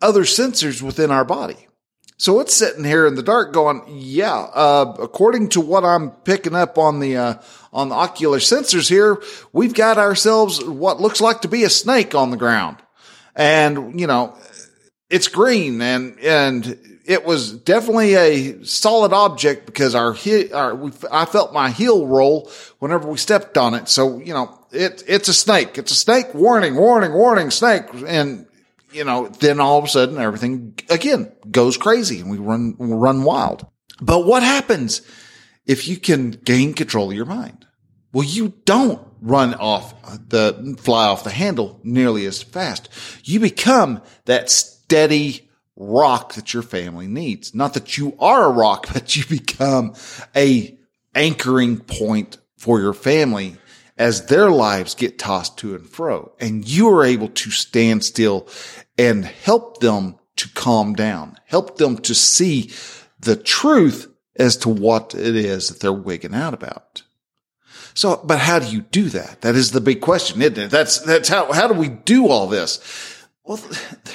other 0.00 0.22
sensors 0.22 0.80
within 0.80 1.10
our 1.10 1.24
body. 1.26 1.63
So 2.24 2.40
it's 2.40 2.54
sitting 2.54 2.84
here 2.84 3.06
in 3.06 3.16
the 3.16 3.22
dark 3.22 3.52
going, 3.52 3.82
yeah, 3.86 4.34
uh, 4.34 4.96
according 4.98 5.50
to 5.50 5.60
what 5.60 5.84
I'm 5.84 6.10
picking 6.10 6.54
up 6.54 6.78
on 6.78 6.98
the, 6.98 7.18
uh, 7.18 7.34
on 7.70 7.90
the 7.90 7.94
ocular 7.94 8.38
sensors 8.38 8.88
here, 8.88 9.22
we've 9.52 9.74
got 9.74 9.98
ourselves 9.98 10.64
what 10.64 11.02
looks 11.02 11.20
like 11.20 11.42
to 11.42 11.48
be 11.48 11.64
a 11.64 11.68
snake 11.68 12.14
on 12.14 12.30
the 12.30 12.38
ground. 12.38 12.78
And, 13.36 14.00
you 14.00 14.06
know, 14.06 14.38
it's 15.10 15.28
green 15.28 15.82
and, 15.82 16.18
and 16.18 16.78
it 17.04 17.26
was 17.26 17.52
definitely 17.52 18.14
a 18.14 18.64
solid 18.64 19.12
object 19.12 19.66
because 19.66 19.94
our, 19.94 20.16
our 20.54 20.74
we, 20.74 20.92
I 21.12 21.26
felt 21.26 21.52
my 21.52 21.68
heel 21.68 22.06
roll 22.06 22.50
whenever 22.78 23.06
we 23.06 23.18
stepped 23.18 23.58
on 23.58 23.74
it. 23.74 23.90
So, 23.90 24.16
you 24.18 24.32
know, 24.32 24.66
it, 24.72 25.02
it's 25.06 25.28
a 25.28 25.34
snake. 25.34 25.76
It's 25.76 25.92
a 25.92 25.94
snake. 25.94 26.32
Warning, 26.32 26.74
warning, 26.74 27.12
warning, 27.12 27.50
snake. 27.50 27.84
And 28.06 28.46
you 28.94 29.04
know, 29.04 29.28
then 29.28 29.60
all 29.60 29.78
of 29.78 29.84
a 29.84 29.88
sudden 29.88 30.18
everything 30.18 30.78
again 30.88 31.32
goes 31.50 31.76
crazy 31.76 32.20
and 32.20 32.30
we 32.30 32.38
run, 32.38 32.76
run 32.78 33.24
wild. 33.24 33.66
But 34.00 34.24
what 34.24 34.42
happens 34.42 35.02
if 35.66 35.88
you 35.88 35.96
can 35.96 36.30
gain 36.30 36.74
control 36.74 37.10
of 37.10 37.16
your 37.16 37.26
mind? 37.26 37.66
Well, 38.12 38.24
you 38.24 38.54
don't 38.64 39.00
run 39.20 39.54
off 39.54 39.94
the 40.28 40.76
fly 40.78 41.06
off 41.06 41.24
the 41.24 41.30
handle 41.30 41.80
nearly 41.82 42.26
as 42.26 42.42
fast. 42.42 42.88
You 43.24 43.40
become 43.40 44.00
that 44.26 44.50
steady 44.50 45.50
rock 45.76 46.34
that 46.34 46.54
your 46.54 46.62
family 46.62 47.08
needs. 47.08 47.54
Not 47.54 47.74
that 47.74 47.98
you 47.98 48.16
are 48.20 48.44
a 48.44 48.50
rock, 48.50 48.86
but 48.92 49.16
you 49.16 49.24
become 49.26 49.94
a 50.36 50.78
anchoring 51.14 51.78
point 51.78 52.38
for 52.56 52.80
your 52.80 52.94
family 52.94 53.56
as 53.96 54.26
their 54.26 54.50
lives 54.50 54.94
get 54.94 55.18
tossed 55.18 55.58
to 55.58 55.74
and 55.74 55.88
fro. 55.88 56.32
And 56.40 56.68
you 56.68 56.88
are 56.90 57.04
able 57.04 57.28
to 57.28 57.50
stand 57.50 58.04
still 58.04 58.48
and 58.98 59.24
help 59.24 59.80
them 59.80 60.18
to 60.36 60.48
calm 60.54 60.94
down, 60.94 61.36
help 61.46 61.76
them 61.78 61.98
to 61.98 62.14
see 62.14 62.72
the 63.20 63.36
truth 63.36 64.12
as 64.36 64.56
to 64.58 64.68
what 64.68 65.14
it 65.14 65.36
is 65.36 65.68
that 65.68 65.80
they're 65.80 65.92
wigging 65.92 66.34
out 66.34 66.54
about. 66.54 67.02
So, 67.94 68.20
but 68.24 68.40
how 68.40 68.58
do 68.58 68.66
you 68.66 68.80
do 68.80 69.08
that? 69.10 69.42
That 69.42 69.54
is 69.54 69.70
the 69.70 69.80
big 69.80 70.00
question, 70.00 70.42
isn't 70.42 70.58
it? 70.58 70.70
That's, 70.70 70.98
that's 71.00 71.28
how, 71.28 71.52
how 71.52 71.68
do 71.68 71.74
we 71.74 71.88
do 71.88 72.26
all 72.28 72.48
this? 72.48 72.80
Well, 73.44 73.60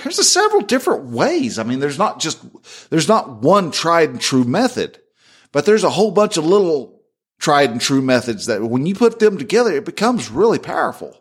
there's 0.04 0.20
a 0.20 0.24
several 0.24 0.63
different 0.63 1.06
ways. 1.06 1.60
I 1.60 1.63
mean, 1.63 1.80
there's 1.80 2.00
not 2.00 2.20
just, 2.20 2.44
there's 2.89 3.08
not 3.08 3.42
one 3.42 3.72
tried 3.72 4.10
and 4.10 4.20
true 4.20 4.44
method, 4.44 5.00
but 5.54 5.65
there's 5.65 5.86
a 5.86 5.89
whole 5.89 6.12
bunch 6.12 6.36
of 6.36 6.46
little 6.46 6.99
tried 7.39 7.71
and 7.71 7.82
true 7.82 8.02
methods 8.02 8.45
that 8.45 8.62
when 8.62 8.86
you 8.86 8.93
put 8.93 9.19
them 9.19 9.38
together, 9.38 9.71
it 9.71 9.86
becomes 9.86 10.30
really 10.30 10.60
powerful. 10.60 11.17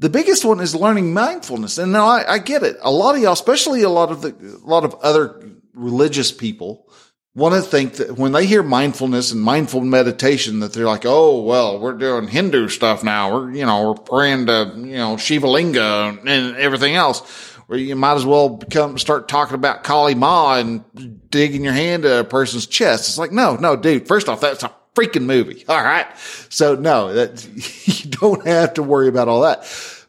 The 0.00 0.10
biggest 0.10 0.44
one 0.44 0.60
is 0.60 0.74
learning 0.74 1.14
mindfulness. 1.14 1.78
And 1.78 1.92
now 1.92 2.06
I, 2.06 2.34
I 2.34 2.38
get 2.38 2.64
it. 2.64 2.76
A 2.82 2.90
lot 2.90 3.14
of 3.14 3.22
y'all, 3.22 3.32
especially 3.32 3.82
a 3.82 3.88
lot 3.88 4.10
of 4.10 4.22
the, 4.22 4.34
a 4.62 4.66
lot 4.68 4.84
of 4.84 4.94
other 4.96 5.40
religious 5.72 6.32
people 6.32 6.88
want 7.36 7.54
to 7.54 7.62
think 7.62 7.94
that 7.94 8.16
when 8.16 8.32
they 8.32 8.46
hear 8.46 8.62
mindfulness 8.62 9.32
and 9.32 9.40
mindful 9.40 9.80
meditation 9.80 10.60
that 10.60 10.72
they're 10.72 10.86
like, 10.86 11.04
oh, 11.04 11.42
well, 11.42 11.80
we're 11.80 11.94
doing 11.94 12.28
Hindu 12.28 12.68
stuff 12.68 13.02
now. 13.02 13.32
We're, 13.32 13.52
you 13.52 13.66
know, 13.66 13.88
we're 13.88 13.94
praying 13.94 14.46
to, 14.46 14.72
you 14.76 14.96
know, 14.96 15.16
Shiva 15.16 15.48
Linga 15.48 16.18
and 16.26 16.56
everything 16.56 16.94
else 16.94 17.20
where 17.66 17.78
you 17.78 17.96
might 17.96 18.14
as 18.14 18.26
well 18.26 18.50
become, 18.50 18.98
start 18.98 19.26
talking 19.26 19.54
about 19.54 19.84
Kali 19.84 20.14
Ma 20.14 20.58
and 20.58 21.30
digging 21.30 21.64
your 21.64 21.72
hand 21.72 22.04
at 22.04 22.20
a 22.20 22.24
person's 22.24 22.66
chest. 22.66 23.08
It's 23.08 23.18
like, 23.18 23.32
no, 23.32 23.56
no, 23.56 23.74
dude. 23.74 24.06
First 24.06 24.28
off, 24.28 24.40
that's 24.40 24.62
a 24.62 24.72
freaking 24.94 25.24
movie. 25.24 25.64
All 25.68 25.82
right. 25.82 26.06
So 26.48 26.74
no, 26.74 27.12
that 27.12 27.44
you 27.86 28.10
don't 28.10 28.46
have 28.46 28.74
to 28.74 28.82
worry 28.82 29.08
about 29.08 29.28
all 29.28 29.42
that. 29.42 29.66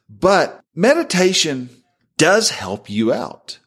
But 0.10 0.62
meditation 0.74 1.70
does 2.18 2.50
help 2.50 2.90
you 2.90 3.12
out, 3.12 3.60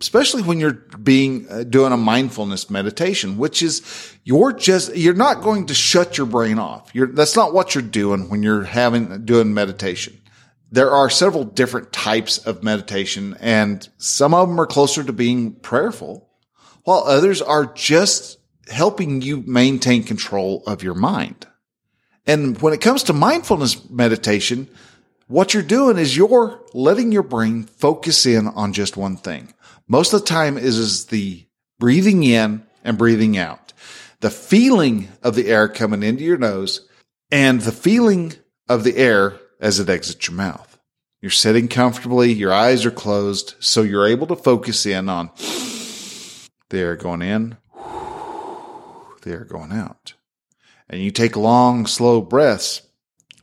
especially 0.00 0.42
when 0.42 0.60
you're 0.60 0.72
being 0.72 1.46
uh, 1.48 1.64
doing 1.64 1.92
a 1.92 1.96
mindfulness 1.96 2.68
meditation, 2.68 3.38
which 3.38 3.62
is 3.62 3.82
you're 4.24 4.52
just 4.52 4.94
you're 4.96 5.14
not 5.14 5.42
going 5.42 5.66
to 5.66 5.74
shut 5.74 6.18
your 6.18 6.26
brain 6.26 6.58
off. 6.58 6.90
You're 6.94 7.06
that's 7.08 7.36
not 7.36 7.54
what 7.54 7.74
you're 7.74 7.82
doing 7.82 8.28
when 8.28 8.42
you're 8.42 8.64
having 8.64 9.24
doing 9.24 9.54
meditation. 9.54 10.20
There 10.72 10.90
are 10.90 11.08
several 11.08 11.44
different 11.44 11.92
types 11.92 12.38
of 12.38 12.64
meditation 12.64 13.36
and 13.40 13.88
some 13.98 14.34
of 14.34 14.48
them 14.48 14.60
are 14.60 14.66
closer 14.66 15.04
to 15.04 15.12
being 15.12 15.54
prayerful 15.54 16.28
while 16.82 17.04
others 17.06 17.40
are 17.40 17.66
just 17.66 18.38
helping 18.68 19.22
you 19.22 19.42
maintain 19.46 20.02
control 20.02 20.62
of 20.66 20.82
your 20.82 20.94
mind. 20.94 21.46
And 22.26 22.60
when 22.60 22.72
it 22.72 22.80
comes 22.80 23.04
to 23.04 23.12
mindfulness 23.12 23.88
meditation, 23.88 24.68
what 25.28 25.54
you're 25.54 25.62
doing 25.62 25.98
is 25.98 26.16
you're 26.16 26.60
letting 26.74 27.12
your 27.12 27.22
brain 27.22 27.64
focus 27.64 28.26
in 28.26 28.46
on 28.48 28.72
just 28.72 28.96
one 28.96 29.16
thing. 29.16 29.54
Most 29.88 30.12
of 30.12 30.20
the 30.20 30.26
time 30.26 30.58
is, 30.58 30.78
is 30.78 31.06
the 31.06 31.46
breathing 31.78 32.24
in 32.24 32.64
and 32.84 32.98
breathing 32.98 33.36
out, 33.36 33.72
the 34.20 34.30
feeling 34.30 35.08
of 35.22 35.34
the 35.34 35.48
air 35.48 35.68
coming 35.68 36.02
into 36.02 36.24
your 36.24 36.38
nose 36.38 36.88
and 37.30 37.60
the 37.60 37.72
feeling 37.72 38.34
of 38.68 38.84
the 38.84 38.96
air 38.96 39.38
as 39.60 39.78
it 39.80 39.88
exits 39.88 40.26
your 40.28 40.36
mouth. 40.36 40.78
You're 41.20 41.30
sitting 41.30 41.68
comfortably. 41.68 42.32
Your 42.32 42.52
eyes 42.52 42.84
are 42.84 42.90
closed. 42.90 43.54
So 43.58 43.82
you're 43.82 44.06
able 44.06 44.26
to 44.28 44.36
focus 44.36 44.86
in 44.86 45.08
on 45.08 45.30
the 46.68 46.78
air 46.78 46.96
going 46.96 47.22
in, 47.22 47.56
the 49.26 49.32
air 49.32 49.44
going 49.44 49.72
out. 49.72 50.14
And 50.88 51.02
you 51.02 51.10
take 51.10 51.36
long, 51.36 51.86
slow 51.86 52.22
breaths 52.22 52.82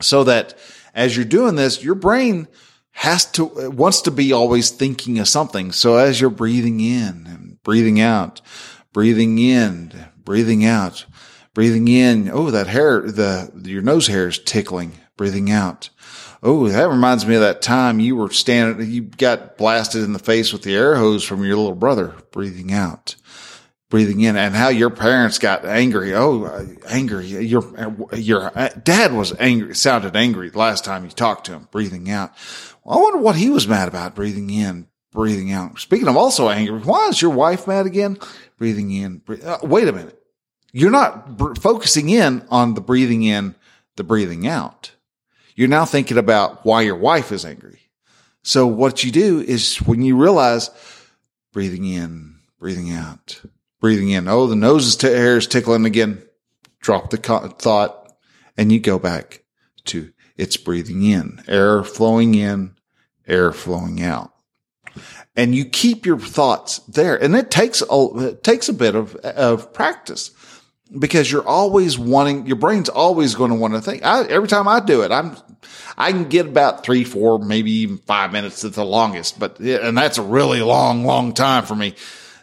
so 0.02 0.24
that 0.24 0.58
as 0.96 1.16
you're 1.16 1.26
doing 1.26 1.56
this, 1.56 1.84
your 1.84 1.96
brain 1.96 2.48
has 2.92 3.26
to, 3.32 3.46
wants 3.70 4.02
to 4.02 4.12
be 4.12 4.34
always 4.34 4.72
thinking 4.72 5.20
of 5.20 5.28
something. 5.28 5.72
So 5.72 5.98
as 5.98 6.20
you're 6.20 6.30
breathing 6.30 6.80
in 6.80 7.28
and 7.28 7.62
breathing 7.64 8.00
out, 8.00 8.42
breathing 8.94 9.38
in, 9.40 9.92
breathing 10.18 10.66
out, 10.66 11.06
breathing 11.54 11.88
in. 11.88 12.30
Oh, 12.32 12.50
that 12.52 12.68
hair, 12.68 13.02
the, 13.02 13.52
your 13.66 13.82
nose 13.82 14.08
hair 14.08 14.28
is 14.28 14.40
tickling, 14.40 14.94
breathing 15.18 15.52
out. 15.52 15.90
Oh, 16.42 16.68
that 16.68 16.90
reminds 16.90 17.26
me 17.26 17.36
of 17.36 17.42
that 17.42 17.62
time 17.62 18.00
you 18.00 18.16
were 18.16 18.30
standing, 18.30 18.90
you 18.90 19.04
got 19.04 19.58
blasted 19.58 20.04
in 20.04 20.14
the 20.14 20.20
face 20.20 20.52
with 20.52 20.64
the 20.64 20.76
air 20.76 20.96
hose 20.96 21.24
from 21.24 21.44
your 21.44 21.56
little 21.56 21.76
brother, 21.76 22.16
breathing 22.32 22.74
out 22.74 23.16
breathing 23.94 24.22
in 24.22 24.36
and 24.36 24.56
how 24.56 24.70
your 24.70 24.90
parents 24.90 25.38
got 25.38 25.64
angry. 25.66 26.16
Oh, 26.16 26.46
uh, 26.46 26.66
angry. 26.88 27.28
Your, 27.28 27.64
your 28.12 28.50
dad 28.84 29.14
was 29.14 29.36
angry, 29.40 29.76
sounded 29.76 30.16
angry 30.16 30.50
last 30.50 30.84
time 30.84 31.04
you 31.04 31.12
talked 31.12 31.46
to 31.46 31.52
him, 31.52 31.68
breathing 31.70 32.10
out. 32.10 32.32
Well, 32.84 32.98
I 32.98 33.02
wonder 33.04 33.20
what 33.20 33.36
he 33.36 33.52
was 33.52 33.68
mad 33.68 33.88
about, 33.88 34.16
breathing 34.16 34.50
in, 34.50 34.88
breathing 35.12 35.52
out. 35.52 35.78
Speaking 35.78 36.08
of 36.08 36.18
also 36.18 36.50
angry, 36.50 36.80
why 36.80 37.10
is 37.10 37.22
your 37.22 37.30
wife 37.30 37.68
mad 37.68 37.86
again? 37.86 38.18
Breathing 38.58 38.90
in. 38.90 39.22
Uh, 39.46 39.60
wait 39.62 39.88
a 39.88 39.92
minute. 39.92 40.20
You're 40.72 40.90
not 40.90 41.38
br- 41.38 41.54
focusing 41.54 42.10
in 42.10 42.44
on 42.50 42.74
the 42.74 42.82
breathing 42.82 43.22
in, 43.22 43.54
the 43.96 44.04
breathing 44.04 44.48
out. 44.48 44.90
You're 45.56 45.68
now 45.68 45.86
thinking 45.86 46.18
about 46.18 46.66
why 46.66 46.82
your 46.82 46.98
wife 46.98 47.32
is 47.32 47.46
angry. 47.46 47.82
So 48.42 48.66
what 48.66 49.04
you 49.04 49.12
do 49.12 49.40
is 49.40 49.78
when 49.78 50.02
you 50.02 50.18
realize 50.18 50.72
breathing 51.52 51.86
in, 51.86 52.38
breathing 52.58 52.92
out, 52.92 53.40
breathing 53.84 54.12
in. 54.12 54.30
Oh, 54.30 54.48
the 54.48 54.56
nose 54.56 54.88
is 54.88 54.96
t- 54.96 55.08
hair 55.08 55.36
is 55.36 55.46
tickling 55.46 55.84
again. 55.84 56.24
Drop 56.80 57.10
the 57.10 57.18
co- 57.18 57.50
thought 57.50 58.14
and 58.56 58.72
you 58.72 58.80
go 58.80 58.98
back 58.98 59.44
to 59.84 60.14
it's 60.38 60.56
breathing 60.56 61.04
in, 61.04 61.44
air 61.50 61.84
flowing 61.84 62.34
in, 62.34 62.76
air 63.28 63.52
flowing 63.52 64.02
out. 64.02 64.32
And 65.36 65.54
you 65.54 65.66
keep 65.66 66.06
your 66.06 66.18
thoughts 66.18 66.78
there. 66.88 67.22
And 67.22 67.36
it 67.36 67.52
takes 67.52 67.82
a, 67.82 68.10
it 68.20 68.42
takes 68.42 68.70
a 68.70 68.74
bit 68.74 68.96
of, 68.96 69.18
of 69.18 69.74
practice 69.74 70.32
because 70.98 71.30
you're 71.30 71.46
always 71.46 72.00
wanting, 72.00 72.48
your 72.48 72.56
brain's 72.56 72.88
always 72.88 73.36
going 73.36 73.52
to 73.52 73.58
want 73.58 73.74
to 73.74 73.82
think. 73.82 74.06
I, 74.06 74.24
every 74.24 74.48
time 74.48 74.70
I 74.70 74.80
do 74.80 75.02
it, 75.02 75.12
I'm, 75.12 75.36
I 75.98 76.14
can 76.14 76.30
get 76.30 76.46
about 76.46 76.86
three, 76.86 77.04
four, 77.04 77.38
maybe 77.38 77.72
even 77.72 77.98
five 77.98 78.32
minutes 78.32 78.64
at 78.64 78.76
the 78.76 78.86
longest, 78.86 79.40
but, 79.40 79.60
and 79.60 79.98
that's 79.98 80.20
a 80.20 80.24
really 80.24 80.62
long, 80.62 81.04
long 81.04 81.34
time 81.34 81.66
for 81.66 81.76
me 81.76 81.96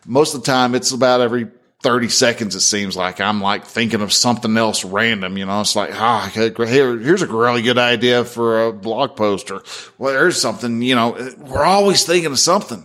most 0.06 0.34
of 0.34 0.42
the 0.42 0.46
time 0.46 0.74
it's 0.74 0.92
about 0.92 1.20
every 1.20 1.48
30 1.82 2.08
seconds, 2.08 2.54
it 2.54 2.60
seems 2.60 2.94
like 2.94 3.20
I'm 3.20 3.40
like 3.40 3.64
thinking 3.64 4.02
of 4.02 4.12
something 4.12 4.56
else 4.56 4.84
random. 4.84 5.38
You 5.38 5.46
know, 5.46 5.60
it's 5.62 5.74
like, 5.74 5.90
ah, 5.94 6.30
here, 6.34 6.98
here's 6.98 7.22
a 7.22 7.26
really 7.26 7.62
good 7.62 7.78
idea 7.78 8.24
for 8.24 8.66
a 8.66 8.72
blog 8.72 9.16
post 9.16 9.50
or 9.50 9.62
well, 9.96 10.12
there's 10.12 10.40
something, 10.40 10.82
you 10.82 10.94
know, 10.94 11.16
we're 11.38 11.64
always 11.64 12.04
thinking 12.04 12.32
of 12.32 12.38
something 12.38 12.84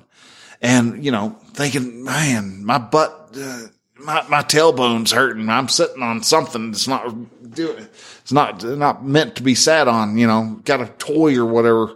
and, 0.61 1.03
you 1.03 1.11
know, 1.11 1.37
thinking, 1.53 2.03
man, 2.05 2.63
my 2.63 2.77
butt, 2.77 3.31
uh, 3.37 3.63
my, 3.99 4.25
my 4.29 4.41
tailbone's 4.41 5.11
hurting. 5.11 5.49
I'm 5.49 5.67
sitting 5.67 6.01
on 6.01 6.23
something 6.23 6.71
that's 6.71 6.87
not 6.87 7.13
doing, 7.51 7.87
it's 8.21 8.31
not, 8.31 8.63
not 8.63 9.05
meant 9.05 9.35
to 9.35 9.43
be 9.43 9.55
sat 9.55 9.89
on, 9.89 10.17
you 10.17 10.27
know, 10.27 10.61
got 10.63 10.79
a 10.79 10.85
toy 10.85 11.37
or 11.37 11.45
whatever 11.45 11.95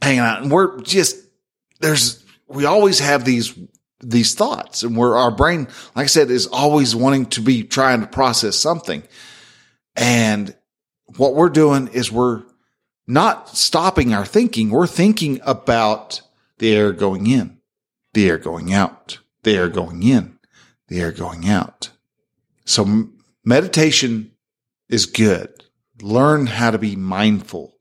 hanging 0.00 0.20
out. 0.20 0.42
And 0.42 0.50
we're 0.50 0.80
just, 0.80 1.16
there's, 1.78 2.24
we 2.48 2.64
always 2.64 2.98
have 2.98 3.24
these, 3.24 3.56
these 4.02 4.34
thoughts 4.34 4.82
and 4.82 4.96
where 4.96 5.14
our 5.16 5.30
brain, 5.30 5.68
like 5.94 6.04
I 6.04 6.06
said, 6.06 6.30
is 6.30 6.46
always 6.46 6.94
wanting 6.94 7.26
to 7.26 7.40
be 7.40 7.62
trying 7.62 8.00
to 8.00 8.06
process 8.06 8.56
something. 8.56 9.02
And 9.96 10.54
what 11.16 11.34
we're 11.34 11.50
doing 11.50 11.88
is 11.88 12.10
we're 12.10 12.42
not 13.06 13.56
stopping 13.56 14.12
our 14.12 14.26
thinking. 14.26 14.70
We're 14.70 14.86
thinking 14.86 15.40
about 15.44 16.22
the 16.58 16.74
air 16.74 16.92
going 16.92 17.26
in, 17.26 17.58
the 18.14 18.28
air 18.28 18.38
going 18.38 18.72
out, 18.72 19.18
the 19.42 19.56
air 19.56 19.68
going 19.68 20.02
in, 20.02 20.38
the 20.88 21.00
air 21.00 21.12
going 21.12 21.48
out. 21.48 21.90
So 22.64 23.08
meditation 23.44 24.32
is 24.88 25.06
good. 25.06 25.64
Learn 26.00 26.46
how 26.46 26.70
to 26.70 26.78
be 26.78 26.96
mindful. 26.96 27.76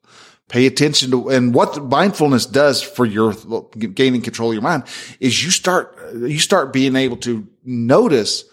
Pay 0.52 0.66
attention 0.66 1.12
to, 1.12 1.30
and 1.30 1.54
what 1.54 1.82
mindfulness 1.82 2.46
does 2.46 2.82
for 2.82 3.06
your 3.06 3.34
gaining 3.74 4.22
control 4.22 4.50
of 4.50 4.54
your 4.54 4.62
mind 4.62 4.84
is 5.22 5.42
you 5.42 5.50
start, 5.50 5.98
you 6.14 6.40
start 6.40 6.74
being 6.74 6.98
able 6.98 7.16
to 7.18 7.48
notice 7.64 8.44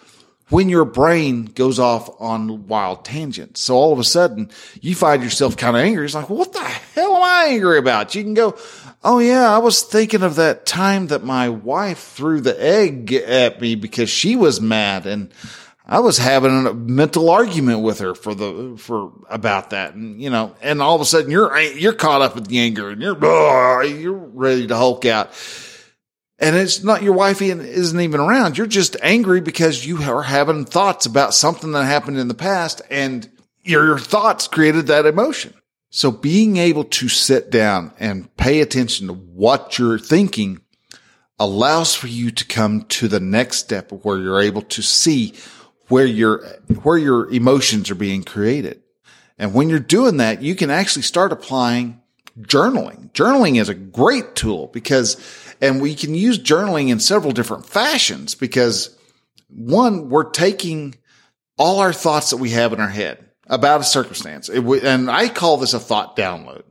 when 0.48 0.68
your 0.68 0.84
brain 0.84 1.44
goes 1.46 1.80
off 1.80 2.08
on 2.20 2.68
wild 2.68 3.04
tangents. 3.04 3.61
So 3.61 3.74
all 3.74 3.92
of 3.92 3.98
a 3.98 4.04
sudden 4.04 4.48
you 4.80 4.94
find 4.94 5.24
yourself 5.24 5.56
kind 5.56 5.76
of 5.76 5.82
angry. 5.82 6.04
It's 6.04 6.14
like, 6.14 6.30
what 6.30 6.52
the 6.52 6.62
hell 6.62 7.16
am 7.16 7.22
I 7.24 7.46
angry 7.48 7.78
about? 7.78 8.14
You 8.14 8.22
can 8.22 8.34
go, 8.34 8.56
Oh 9.04 9.20
yeah, 9.20 9.54
I 9.54 9.58
was 9.58 9.82
thinking 9.82 10.22
of 10.22 10.37
that 10.37 10.66
time 10.66 11.08
that 11.08 11.22
my 11.22 11.48
wife 11.48 11.98
threw 11.98 12.40
the 12.40 12.61
egg 12.61 13.12
at 13.12 13.61
me 13.61 13.76
because 13.76 14.11
she 14.11 14.34
was 14.34 14.61
mad 14.61 15.06
and 15.06 15.32
I 15.88 16.01
was 16.01 16.18
having 16.18 16.66
a 16.66 16.74
mental 16.74 17.31
argument 17.31 17.81
with 17.81 18.01
her 18.01 18.14
for 18.14 18.35
the, 18.35 18.74
for 18.77 19.12
about 19.31 19.70
that. 19.70 19.94
And, 19.94 20.20
you 20.20 20.29
know, 20.29 20.55
and 20.61 20.83
all 20.83 20.94
of 20.94 21.01
a 21.01 21.07
sudden 21.07 21.31
you're, 21.31 21.59
you're 21.59 21.94
caught 21.94 22.20
up 22.20 22.35
with 22.35 22.46
the 22.46 22.59
anger 22.59 22.90
and 22.90 23.01
you're, 23.01 23.85
you're 23.85 24.12
ready 24.12 24.66
to 24.66 24.77
hulk 24.77 25.07
out 25.07 25.33
and 26.38 26.55
it's 26.55 26.85
not 26.85 27.03
your 27.03 27.14
wife 27.14 27.42
isn't 27.42 28.01
even 28.01 28.20
around. 28.20 28.57
You're 28.57 28.68
just 28.68 28.96
angry 29.03 29.40
because 29.40 29.85
you 29.85 30.03
are 30.03 30.22
having 30.22 30.64
thoughts 30.64 31.07
about 31.07 31.35
something 31.35 31.72
that 31.72 31.85
happened 31.85 32.18
in 32.18 32.29
the 32.29 32.35
past 32.35 32.81
and 32.90 33.29
your 33.62 33.98
thoughts 33.98 34.46
created 34.46 34.87
that 34.87 35.07
emotion. 35.07 35.53
So 35.90 36.11
being 36.11 36.59
able 36.59 36.85
to 36.85 37.09
sit 37.09 37.51
down 37.51 37.92
and 37.98 38.35
pay 38.37 38.61
attention 38.61 39.09
to 39.09 39.14
what 39.14 39.79
you're 39.79 39.98
thinking 39.98 40.61
allows 41.40 41.94
for 41.94 42.07
you 42.07 42.31
to 42.31 42.44
come 42.44 42.83
to 42.83 43.09
the 43.09 43.20
next 43.20 43.59
step 43.59 43.90
where 43.90 44.18
you're 44.18 44.40
able 44.40 44.62
to 44.62 44.83
see 44.83 45.35
where 45.88 46.07
your, 46.07 46.46
where 46.83 46.98
your 46.98 47.31
emotions 47.31 47.90
are 47.90 47.96
being 47.96 48.22
created. 48.22 48.83
And 49.38 49.55
when 49.55 49.68
you're 49.68 49.79
doing 49.79 50.18
that, 50.18 50.42
you 50.42 50.55
can 50.55 50.70
actually 50.70 51.03
start 51.03 51.33
applying 51.33 52.01
journaling. 52.40 53.11
Journaling 53.12 53.61
is 53.61 53.68
a 53.68 53.74
great 53.74 54.35
tool 54.35 54.68
because 54.68 55.16
and 55.61 55.81
we 55.81 55.94
can 55.94 56.14
use 56.14 56.38
journaling 56.38 56.88
in 56.88 57.01
several 57.01 57.33
different 57.33 57.66
fashions 57.66 58.35
because 58.35 58.96
one, 59.48 60.09
we're 60.09 60.31
taking 60.31 60.94
all 61.57 61.81
our 61.81 61.92
thoughts 61.92 62.31
that 62.31 62.37
we 62.37 62.51
have 62.51 62.72
in 62.72 62.81
our 62.81 62.88
head 62.88 63.24
about 63.46 63.81
a 63.81 63.85
circumstance. 63.85 64.48
and 64.48 65.11
I 65.11 65.29
call 65.29 65.57
this 65.57 65.74
a 65.74 65.81
thought 65.81 66.16
download. 66.16 66.62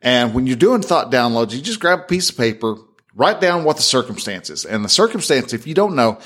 And 0.00 0.34
when 0.34 0.46
you're 0.46 0.56
doing 0.56 0.82
thought 0.82 1.12
downloads, 1.12 1.52
you 1.52 1.60
just 1.60 1.80
grab 1.80 2.00
a 2.00 2.04
piece 2.04 2.30
of 2.30 2.36
paper, 2.36 2.76
write 3.14 3.40
down 3.40 3.64
what 3.64 3.76
the 3.76 3.82
circumstance 3.82 4.50
is. 4.50 4.64
And 4.64 4.84
the 4.84 4.88
circumstance, 4.88 5.52
if 5.52 5.66
you 5.66 5.74
don't 5.74 5.94
know, 5.94 6.18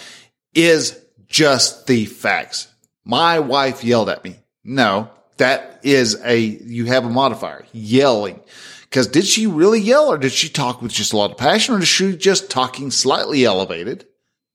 is 0.55 0.99
just 1.37 1.87
the 1.87 2.07
facts. 2.07 2.69
My 3.05 3.41
wife 3.41 3.85
yelled 3.85 4.09
at 4.09 4.25
me. 4.25 4.37
No, 4.65 5.11
that 5.37 5.81
is 5.83 6.19
a, 6.25 6.39
you 6.39 6.87
have 6.87 7.05
a 7.05 7.11
modifier, 7.11 7.67
yelling. 7.75 8.41
Because 8.85 9.09
did 9.09 9.27
she 9.27 9.47
really 9.47 9.81
yell 9.81 10.11
or 10.11 10.17
did 10.17 10.33
she 10.33 10.49
talk 10.49 10.81
with 10.81 10.93
just 10.93 11.13
a 11.13 11.17
lot 11.19 11.31
of 11.31 11.37
passion 11.37 11.75
or 11.75 11.81
is 11.81 11.89
she 11.89 12.17
just 12.17 12.51
talking 12.51 12.91
slightly 12.91 13.45
elevated? 13.45 14.07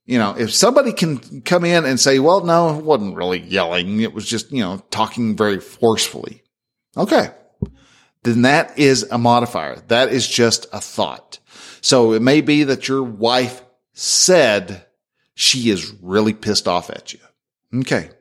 You 0.08 0.17
know, 0.17 0.36
if 0.36 0.52
somebody 0.52 0.91
can 0.91 1.44
come 1.44 1.65
in 1.65 1.86
and 1.86 2.00
say, 2.00 2.17
well, 2.17 2.44
no, 2.44 2.76
it 2.76 2.84
wasn't 2.84 3.15
really 3.15 3.41
yelling. 3.41 4.00
It 4.02 4.13
was 4.13 4.28
just, 4.28 4.52
you 4.52 4.62
know, 4.62 4.84
talking 4.89 5.38
very 5.38 5.60
forcefully. 5.60 6.41
Okay. 6.98 7.30
Then 8.24 8.41
that 8.41 8.80
is 8.80 9.04
a 9.04 9.20
modifier. 9.20 9.76
That 9.89 10.10
is 10.10 10.28
just 10.28 10.65
a 10.74 10.82
thought. 10.82 11.38
So 11.82 12.13
it 12.13 12.24
may 12.24 12.41
be 12.41 12.63
that 12.63 12.88
your 12.88 13.04
wife 13.04 13.62
said 13.94 14.88
she 15.41 15.71
is 15.71 15.91
really 16.01 16.34
pissed 16.34 16.67
off 16.67 16.91
at 16.91 17.13
you. 17.13 17.19
Okay. 17.80 18.12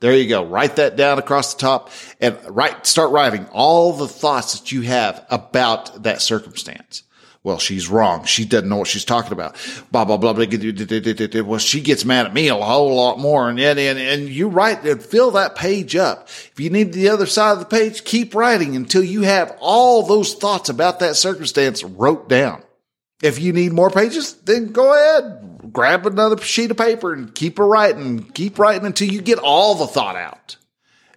There 0.00 0.14
you 0.14 0.28
go. 0.28 0.44
Write 0.44 0.76
that 0.76 0.94
down 0.94 1.18
across 1.18 1.54
the 1.54 1.60
top 1.60 1.90
and 2.20 2.38
write, 2.48 2.86
start 2.86 3.10
writing 3.10 3.46
all 3.46 3.92
the 3.92 4.06
thoughts 4.06 4.60
that 4.60 4.70
you 4.70 4.82
have 4.82 5.26
about 5.28 6.04
that 6.04 6.22
circumstance. 6.22 7.02
Well, 7.42 7.58
she's 7.58 7.88
wrong. 7.88 8.24
She 8.24 8.44
doesn't 8.44 8.68
know 8.68 8.76
what 8.76 8.86
she's 8.86 9.04
talking 9.04 9.32
about. 9.32 9.56
Blah, 9.90 10.04
blah, 10.04 10.18
blah, 10.18 10.34
blah. 10.34 11.42
Well, 11.42 11.58
she 11.58 11.80
gets 11.80 12.04
mad 12.04 12.26
at 12.26 12.34
me 12.34 12.46
a 12.46 12.54
whole 12.54 12.94
lot 12.94 13.18
more. 13.18 13.48
And, 13.48 13.58
and, 13.58 13.78
and 13.78 14.28
you 14.28 14.48
write 14.48 14.84
and 14.84 15.02
fill 15.02 15.32
that 15.32 15.56
page 15.56 15.96
up. 15.96 16.28
If 16.28 16.60
you 16.60 16.70
need 16.70 16.92
the 16.92 17.08
other 17.08 17.26
side 17.26 17.52
of 17.52 17.58
the 17.58 17.64
page, 17.64 18.04
keep 18.04 18.36
writing 18.36 18.76
until 18.76 19.02
you 19.02 19.22
have 19.22 19.56
all 19.60 20.04
those 20.04 20.34
thoughts 20.34 20.68
about 20.68 21.00
that 21.00 21.16
circumstance 21.16 21.82
wrote 21.82 22.28
down. 22.28 22.62
If 23.20 23.40
you 23.40 23.52
need 23.52 23.72
more 23.72 23.90
pages, 23.90 24.34
then 24.34 24.70
go 24.70 24.94
ahead, 24.94 25.57
grab 25.72 26.06
another 26.06 26.38
sheet 26.38 26.70
of 26.70 26.76
paper 26.76 27.12
and 27.12 27.34
keep 27.34 27.58
writing, 27.58 28.24
keep 28.30 28.58
writing 28.58 28.86
until 28.86 29.08
you 29.08 29.20
get 29.20 29.38
all 29.38 29.74
the 29.74 29.86
thought 29.86 30.16
out. 30.16 30.56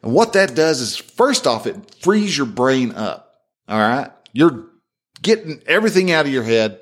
And 0.04 0.14
what 0.14 0.34
that 0.34 0.56
does 0.56 0.82
is 0.82 0.98
first 0.98 1.46
off, 1.46 1.68
it 1.68 1.96
frees 1.96 2.36
your 2.36 2.48
brain 2.48 2.92
up. 2.92 3.42
All 3.68 3.80
right. 3.80 4.12
You're 4.34 4.66
getting 5.22 5.62
everything 5.66 6.12
out 6.12 6.26
of 6.26 6.32
your 6.32 6.44
head, 6.44 6.80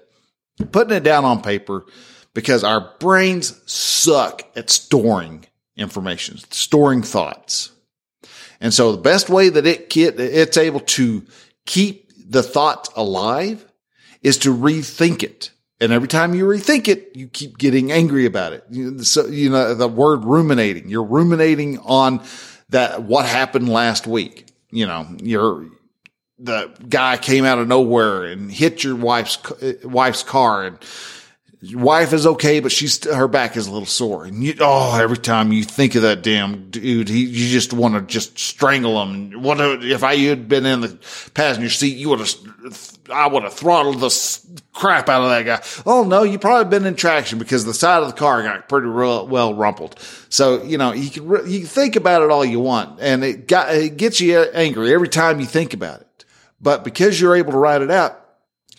putting 0.71 0.95
it 0.95 1.03
down 1.03 1.25
on 1.25 1.41
paper 1.41 1.86
because 2.34 2.63
our 2.63 2.93
brains 2.99 3.62
suck 3.71 4.43
at 4.55 4.69
storing 4.69 5.45
information, 5.75 6.38
storing 6.49 7.01
thoughts. 7.01 7.71
And 8.62 8.73
so 8.73 8.91
the 8.91 9.01
best 9.01 9.29
way 9.29 9.49
that 9.49 9.65
it 9.65 9.95
it's 9.95 10.58
able 10.58 10.82
to 10.82 11.25
keep 11.65 12.12
the 12.29 12.43
thought 12.43 12.89
alive 12.95 13.65
is 14.21 14.38
to 14.39 14.55
rethink 14.55 15.23
it. 15.23 15.51
And 15.82 15.94
every 15.94 16.08
time 16.08 16.34
you 16.34 16.46
rethink 16.46 16.88
it, 16.88 17.15
you 17.15 17.28
keep 17.28 17.58
getting 17.58 17.92
angry 17.92 18.26
about 18.26 18.54
it. 18.54 19.06
So, 19.06 19.28
you 19.28 19.50
know, 19.50 19.74
the 19.74 19.88
word 19.88 20.26
ruminating, 20.26 20.89
you're 20.89 21.04
ruminating 21.04 21.80
on 21.80 22.22
that, 22.70 23.04
what 23.04 23.26
happened 23.26 23.70
last 23.70 24.06
week. 24.06 24.48
You 24.72 24.86
know, 24.88 25.08
you're, 25.22 25.68
the 26.38 26.74
guy 26.88 27.18
came 27.18 27.46
out 27.46 27.60
of 27.60 27.68
nowhere 27.68 28.26
and 28.26 28.52
hit 28.52 28.84
your 28.84 28.96
wife's, 28.96 29.38
wife's 29.84 30.24
car 30.24 30.65
and, 30.65 30.78
wife 31.62 32.13
is 32.13 32.26
okay, 32.26 32.62
but 32.62 32.72
she's 32.72 33.04
her 33.04 33.28
back 33.28 33.58
is 33.58 33.67
a 33.67 33.72
little 33.72 33.86
sore. 33.86 34.26
And 34.26 34.43
you, 34.43 34.56
oh, 34.62 34.98
every 34.98 35.17
time 35.17 35.52
you 35.52 35.63
think 35.63 35.95
of 35.95 36.04
that 36.04 36.24
damn 36.24 36.69
dude, 36.69 37.10
he, 37.10 37.26
you 37.26 37.50
just 37.50 37.74
want 37.74 37.95
to 37.95 38.02
just 38.02 38.39
strangle 38.39 39.02
him. 39.02 39.41
What 39.41 39.60
if 39.60 40.04
I 40.04 40.15
had 40.15 40.48
been 40.48 40.65
in 40.65 40.82
the 40.82 40.98
passenger 41.34 41.69
seat? 41.69 41.98
You 41.98 42.10
would 42.10 42.19
have, 42.19 43.00
I 43.12 43.28
would 43.28 43.43
have 43.43 43.54
throttled 43.54 44.00
the 44.00 44.62
crap 44.74 45.10
out 45.10 45.24
of 45.24 45.30
that 45.30 45.45
guy. 45.45 45.84
Oh 45.86 46.04
no, 46.04 46.24
you 46.24 46.39
probably 46.39 46.69
been 46.69 46.88
in 46.88 46.95
traction 46.95 47.39
because 47.39 47.65
the 47.65 47.74
side 47.74 48.04
of 48.04 48.08
the 48.08 48.17
car 48.17 48.41
got 48.41 48.69
pretty 48.69 48.88
real, 48.88 49.28
well 49.28 49.54
rumpled. 49.54 50.00
So 50.30 50.63
you 50.63 50.78
know 50.78 50.93
you 50.93 51.10
can 51.10 51.52
you 51.52 51.60
can 51.60 51.67
think 51.67 51.98
about 51.98 52.22
it 52.22 52.32
all 52.32 52.45
you 52.45 52.62
want, 52.62 53.02
and 53.02 53.22
it 53.24 53.48
got 53.48 53.76
it 53.76 53.98
gets 53.98 54.22
you 54.22 54.39
angry 54.39 54.93
every 54.93 55.10
time 55.10 55.41
you 55.41 55.45
think 55.45 55.74
about 55.74 56.00
it. 56.02 56.26
But 56.62 56.86
because 56.86 57.19
you're 57.19 57.36
able 57.36 57.52
to 57.52 57.58
write 57.58 57.82
it 57.82 57.91
out, 57.91 58.17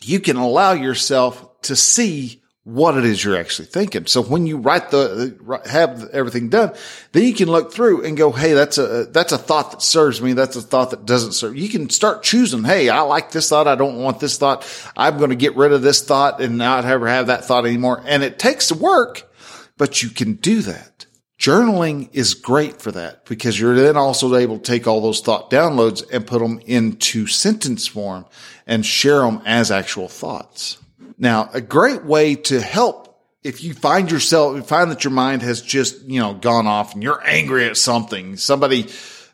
you 0.02 0.18
can 0.18 0.36
allow 0.36 0.72
yourself 0.72 1.60
to 1.62 1.76
see 1.76 2.39
what 2.64 2.96
it 2.96 3.04
is 3.04 3.24
you're 3.24 3.36
actually 3.38 3.66
thinking. 3.66 4.06
So 4.06 4.22
when 4.22 4.46
you 4.46 4.58
write 4.58 4.90
the, 4.90 5.60
have 5.68 6.08
everything 6.12 6.50
done, 6.50 6.74
then 7.12 7.22
you 7.22 7.32
can 7.32 7.48
look 7.48 7.72
through 7.72 8.04
and 8.04 8.16
go, 8.16 8.32
Hey, 8.32 8.52
that's 8.52 8.76
a, 8.76 9.06
that's 9.06 9.32
a 9.32 9.38
thought 9.38 9.70
that 9.70 9.82
serves 9.82 10.20
me. 10.20 10.34
That's 10.34 10.56
a 10.56 10.62
thought 10.62 10.90
that 10.90 11.06
doesn't 11.06 11.32
serve. 11.32 11.56
You 11.56 11.68
can 11.68 11.88
start 11.88 12.22
choosing. 12.22 12.64
Hey, 12.64 12.90
I 12.90 13.00
like 13.00 13.30
this 13.30 13.48
thought. 13.48 13.66
I 13.66 13.76
don't 13.76 13.98
want 13.98 14.20
this 14.20 14.36
thought. 14.36 14.66
I'm 14.96 15.16
going 15.16 15.30
to 15.30 15.36
get 15.36 15.56
rid 15.56 15.72
of 15.72 15.82
this 15.82 16.02
thought 16.02 16.40
and 16.40 16.58
not 16.58 16.84
ever 16.84 17.08
have 17.08 17.28
that 17.28 17.46
thought 17.46 17.64
anymore. 17.64 18.02
And 18.04 18.22
it 18.22 18.38
takes 18.38 18.70
work, 18.70 19.30
but 19.78 20.02
you 20.02 20.10
can 20.10 20.34
do 20.34 20.60
that. 20.62 21.06
Journaling 21.38 22.10
is 22.12 22.34
great 22.34 22.82
for 22.82 22.92
that 22.92 23.24
because 23.24 23.58
you're 23.58 23.74
then 23.74 23.96
also 23.96 24.36
able 24.36 24.58
to 24.58 24.62
take 24.62 24.86
all 24.86 25.00
those 25.00 25.22
thought 25.22 25.50
downloads 25.50 26.04
and 26.12 26.26
put 26.26 26.40
them 26.40 26.60
into 26.66 27.26
sentence 27.26 27.86
form 27.86 28.26
and 28.66 28.84
share 28.84 29.20
them 29.20 29.40
as 29.46 29.70
actual 29.70 30.06
thoughts. 30.06 30.76
Now, 31.20 31.50
a 31.52 31.60
great 31.60 32.04
way 32.04 32.34
to 32.34 32.60
help 32.60 33.06
if 33.42 33.62
you 33.62 33.74
find 33.74 34.10
yourself, 34.10 34.66
find 34.66 34.90
that 34.90 35.04
your 35.04 35.12
mind 35.12 35.42
has 35.42 35.62
just, 35.62 36.02
you 36.02 36.20
know, 36.20 36.34
gone 36.34 36.66
off 36.66 36.94
and 36.94 37.02
you're 37.02 37.22
angry 37.24 37.66
at 37.66 37.76
something, 37.76 38.36
somebody, 38.36 38.86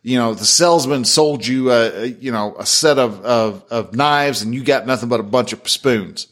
you 0.02 0.18
know, 0.18 0.34
the 0.34 0.44
salesman 0.44 1.04
sold 1.04 1.46
you 1.46 1.70
a, 1.70 2.02
a 2.02 2.06
you 2.06 2.30
know, 2.30 2.54
a 2.58 2.66
set 2.66 2.98
of, 2.98 3.24
of, 3.24 3.64
of 3.70 3.94
knives 3.94 4.42
and 4.42 4.54
you 4.54 4.62
got 4.62 4.86
nothing 4.86 5.08
but 5.08 5.20
a 5.20 5.24
bunch 5.24 5.52
of 5.52 5.68
spoons. 5.68 6.28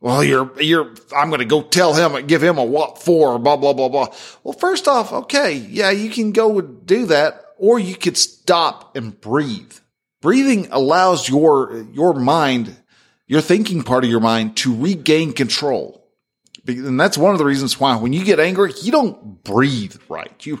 Well, 0.00 0.24
you're, 0.24 0.50
you're, 0.60 0.94
I'm 1.14 1.28
going 1.28 1.40
to 1.40 1.44
go 1.44 1.62
tell 1.62 1.92
him, 1.92 2.26
give 2.26 2.42
him 2.42 2.56
a 2.56 2.64
what 2.64 3.02
for, 3.02 3.38
blah, 3.38 3.56
blah, 3.56 3.74
blah, 3.74 3.90
blah. 3.90 4.14
Well, 4.42 4.54
first 4.54 4.88
off, 4.88 5.12
okay. 5.12 5.54
Yeah, 5.54 5.90
you 5.90 6.08
can 6.10 6.32
go 6.32 6.62
do 6.62 7.06
that 7.06 7.44
or 7.58 7.78
you 7.78 7.94
could 7.94 8.16
stop 8.16 8.96
and 8.96 9.18
breathe. 9.20 9.72
Breathing 10.22 10.68
allows 10.70 11.28
your, 11.28 11.86
your 11.92 12.14
mind, 12.14 12.74
your 13.30 13.40
thinking 13.40 13.84
part 13.84 14.02
of 14.02 14.10
your 14.10 14.18
mind 14.18 14.56
to 14.56 14.74
regain 14.74 15.32
control. 15.32 16.04
And 16.66 16.98
that's 16.98 17.16
one 17.16 17.30
of 17.30 17.38
the 17.38 17.44
reasons 17.44 17.78
why 17.78 17.94
when 17.94 18.12
you 18.12 18.24
get 18.24 18.40
angry, 18.40 18.72
you 18.82 18.90
don't 18.90 19.44
breathe 19.44 19.94
right. 20.08 20.34
You, 20.44 20.58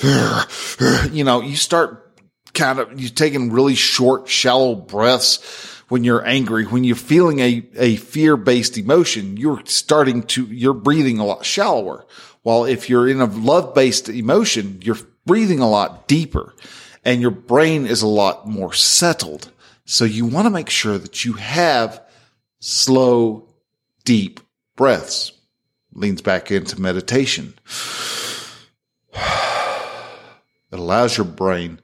you 1.12 1.24
know, 1.24 1.40
you 1.42 1.56
start 1.56 2.16
kind 2.54 2.78
of, 2.78 3.00
you 3.00 3.08
taking 3.08 3.50
really 3.50 3.74
short, 3.74 4.28
shallow 4.28 4.76
breaths 4.76 5.74
when 5.88 6.04
you're 6.04 6.24
angry, 6.24 6.66
when 6.66 6.84
you're 6.84 6.94
feeling 6.94 7.40
a, 7.40 7.68
a 7.74 7.96
fear 7.96 8.36
based 8.36 8.78
emotion, 8.78 9.36
you're 9.36 9.60
starting 9.64 10.22
to, 10.22 10.46
you're 10.46 10.72
breathing 10.72 11.18
a 11.18 11.26
lot 11.26 11.44
shallower. 11.44 12.06
While 12.42 12.64
if 12.64 12.88
you're 12.88 13.08
in 13.08 13.20
a 13.20 13.24
love 13.24 13.74
based 13.74 14.08
emotion, 14.08 14.78
you're 14.84 14.98
breathing 15.26 15.58
a 15.58 15.68
lot 15.68 16.06
deeper 16.06 16.54
and 17.04 17.20
your 17.20 17.32
brain 17.32 17.86
is 17.86 18.02
a 18.02 18.06
lot 18.06 18.46
more 18.46 18.72
settled. 18.72 19.50
So 19.90 20.04
you 20.04 20.24
want 20.24 20.46
to 20.46 20.50
make 20.50 20.70
sure 20.70 20.98
that 20.98 21.24
you 21.24 21.32
have 21.32 22.00
slow, 22.60 23.48
deep 24.04 24.38
breaths. 24.76 25.32
Leans 25.92 26.22
back 26.22 26.52
into 26.52 26.80
meditation. 26.80 27.54
It 30.72 30.78
allows 30.78 31.16
your 31.16 31.26
brain 31.26 31.80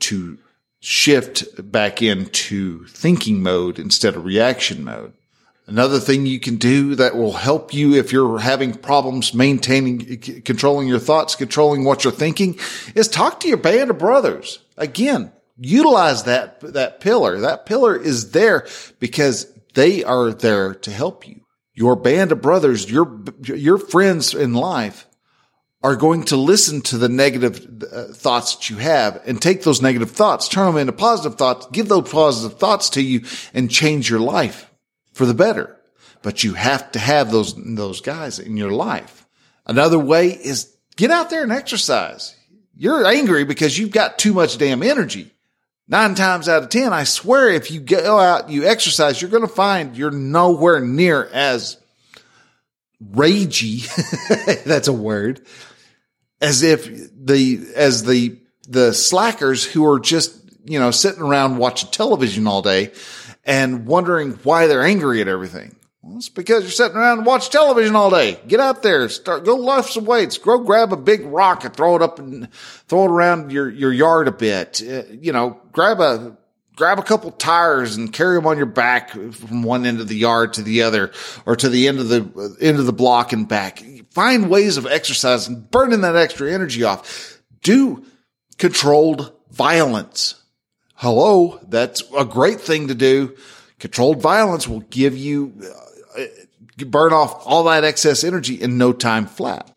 to 0.00 0.38
shift 0.80 1.44
back 1.70 2.02
into 2.02 2.84
thinking 2.86 3.44
mode 3.44 3.78
instead 3.78 4.16
of 4.16 4.24
reaction 4.24 4.82
mode. 4.82 5.12
Another 5.68 6.00
thing 6.00 6.26
you 6.26 6.40
can 6.40 6.56
do 6.56 6.96
that 6.96 7.14
will 7.14 7.34
help 7.34 7.72
you 7.72 7.94
if 7.94 8.10
you're 8.10 8.40
having 8.40 8.74
problems 8.74 9.32
maintaining, 9.32 10.18
controlling 10.42 10.88
your 10.88 10.98
thoughts, 10.98 11.36
controlling 11.36 11.84
what 11.84 12.02
you're 12.02 12.12
thinking 12.12 12.58
is 12.96 13.06
talk 13.06 13.38
to 13.38 13.48
your 13.48 13.56
band 13.56 13.90
of 13.90 13.98
brothers. 13.98 14.58
Again, 14.76 15.30
utilize 15.56 16.24
that, 16.24 16.60
that 16.60 17.00
pillar. 17.00 17.40
That 17.40 17.66
pillar 17.66 17.96
is 17.96 18.32
there 18.32 18.66
because 18.98 19.46
they 19.74 20.04
are 20.04 20.30
there 20.30 20.74
to 20.74 20.90
help 20.90 21.26
you. 21.26 21.40
Your 21.74 21.96
band 21.96 22.32
of 22.32 22.40
brothers, 22.40 22.90
your, 22.90 23.20
your 23.42 23.78
friends 23.78 24.34
in 24.34 24.54
life 24.54 25.06
are 25.82 25.96
going 25.96 26.22
to 26.24 26.36
listen 26.36 26.80
to 26.80 26.96
the 26.96 27.10
negative 27.10 27.82
uh, 27.92 28.04
thoughts 28.04 28.54
that 28.54 28.70
you 28.70 28.76
have 28.78 29.20
and 29.26 29.40
take 29.40 29.64
those 29.64 29.82
negative 29.82 30.10
thoughts, 30.10 30.48
turn 30.48 30.66
them 30.66 30.78
into 30.78 30.92
positive 30.92 31.36
thoughts, 31.36 31.66
give 31.72 31.88
those 31.88 32.08
positive 32.08 32.58
thoughts 32.58 32.88
to 32.90 33.02
you 33.02 33.22
and 33.52 33.70
change 33.70 34.08
your 34.08 34.20
life 34.20 34.70
for 35.12 35.26
the 35.26 35.34
better. 35.34 35.78
But 36.22 36.42
you 36.42 36.54
have 36.54 36.90
to 36.92 36.98
have 36.98 37.30
those, 37.30 37.54
those 37.54 38.00
guys 38.00 38.38
in 38.38 38.56
your 38.56 38.72
life. 38.72 39.26
Another 39.66 39.98
way 39.98 40.28
is 40.28 40.74
get 40.96 41.10
out 41.10 41.28
there 41.28 41.42
and 41.42 41.52
exercise. 41.52 42.34
You're 42.74 43.04
angry 43.04 43.44
because 43.44 43.78
you've 43.78 43.90
got 43.90 44.18
too 44.18 44.32
much 44.32 44.56
damn 44.56 44.82
energy. 44.82 45.33
Nine 45.86 46.14
times 46.14 46.48
out 46.48 46.62
of 46.62 46.70
10, 46.70 46.92
I 46.92 47.04
swear 47.04 47.50
if 47.50 47.70
you 47.70 47.80
go 47.80 48.18
out, 48.18 48.48
you 48.48 48.66
exercise, 48.66 49.20
you're 49.20 49.30
going 49.30 49.46
to 49.46 49.48
find 49.48 49.96
you're 49.96 50.10
nowhere 50.10 50.80
near 50.80 51.24
as 51.24 51.76
ragey. 53.12 53.84
That's 54.64 54.88
a 54.88 54.92
word 54.92 55.46
as 56.40 56.62
if 56.62 56.88
the, 57.14 57.66
as 57.76 58.04
the, 58.04 58.38
the 58.66 58.94
slackers 58.94 59.64
who 59.64 59.86
are 59.86 60.00
just, 60.00 60.34
you 60.64 60.78
know, 60.78 60.90
sitting 60.90 61.22
around 61.22 61.58
watching 61.58 61.90
television 61.90 62.46
all 62.46 62.62
day 62.62 62.92
and 63.44 63.86
wondering 63.86 64.32
why 64.42 64.66
they're 64.66 64.84
angry 64.84 65.20
at 65.20 65.28
everything. 65.28 65.76
Well, 66.04 66.18
it's 66.18 66.28
because 66.28 66.64
you're 66.64 66.70
sitting 66.70 66.98
around 66.98 67.18
and 67.18 67.26
watch 67.26 67.48
television 67.48 67.96
all 67.96 68.10
day. 68.10 68.38
Get 68.46 68.60
out 68.60 68.82
there, 68.82 69.08
start, 69.08 69.46
go 69.46 69.56
lift 69.56 69.90
some 69.90 70.04
weights, 70.04 70.36
go 70.36 70.58
grab 70.58 70.92
a 70.92 70.98
big 70.98 71.24
rock 71.24 71.64
and 71.64 71.74
throw 71.74 71.96
it 71.96 72.02
up 72.02 72.18
and 72.18 72.52
throw 72.52 73.04
it 73.04 73.10
around 73.10 73.50
your, 73.50 73.70
your 73.70 73.90
yard 73.90 74.28
a 74.28 74.32
bit. 74.32 74.82
Uh, 74.86 75.04
you 75.10 75.32
know, 75.32 75.58
grab 75.72 76.00
a, 76.00 76.36
grab 76.76 76.98
a 76.98 77.02
couple 77.02 77.30
tires 77.30 77.96
and 77.96 78.12
carry 78.12 78.36
them 78.36 78.46
on 78.46 78.58
your 78.58 78.66
back 78.66 79.12
from 79.12 79.62
one 79.62 79.86
end 79.86 79.98
of 80.00 80.08
the 80.08 80.16
yard 80.16 80.52
to 80.54 80.62
the 80.62 80.82
other 80.82 81.10
or 81.46 81.56
to 81.56 81.70
the 81.70 81.88
end 81.88 81.98
of 81.98 82.10
the 82.10 82.56
end 82.60 82.78
of 82.78 82.84
the 82.84 82.92
block 82.92 83.32
and 83.32 83.48
back. 83.48 83.82
Find 84.10 84.50
ways 84.50 84.76
of 84.76 84.84
exercising, 84.84 85.62
burning 85.70 86.02
that 86.02 86.16
extra 86.16 86.52
energy 86.52 86.84
off. 86.84 87.40
Do 87.62 88.04
controlled 88.58 89.32
violence. 89.50 90.34
Hello. 90.96 91.60
That's 91.66 92.02
a 92.14 92.26
great 92.26 92.60
thing 92.60 92.88
to 92.88 92.94
do. 92.94 93.34
Controlled 93.78 94.20
violence 94.20 94.68
will 94.68 94.80
give 94.80 95.16
you 95.16 95.54
burn 96.86 97.12
off 97.12 97.46
all 97.46 97.64
that 97.64 97.84
excess 97.84 98.24
energy 98.24 98.54
in 98.54 98.78
no 98.78 98.92
time 98.92 99.26
flat. 99.26 99.70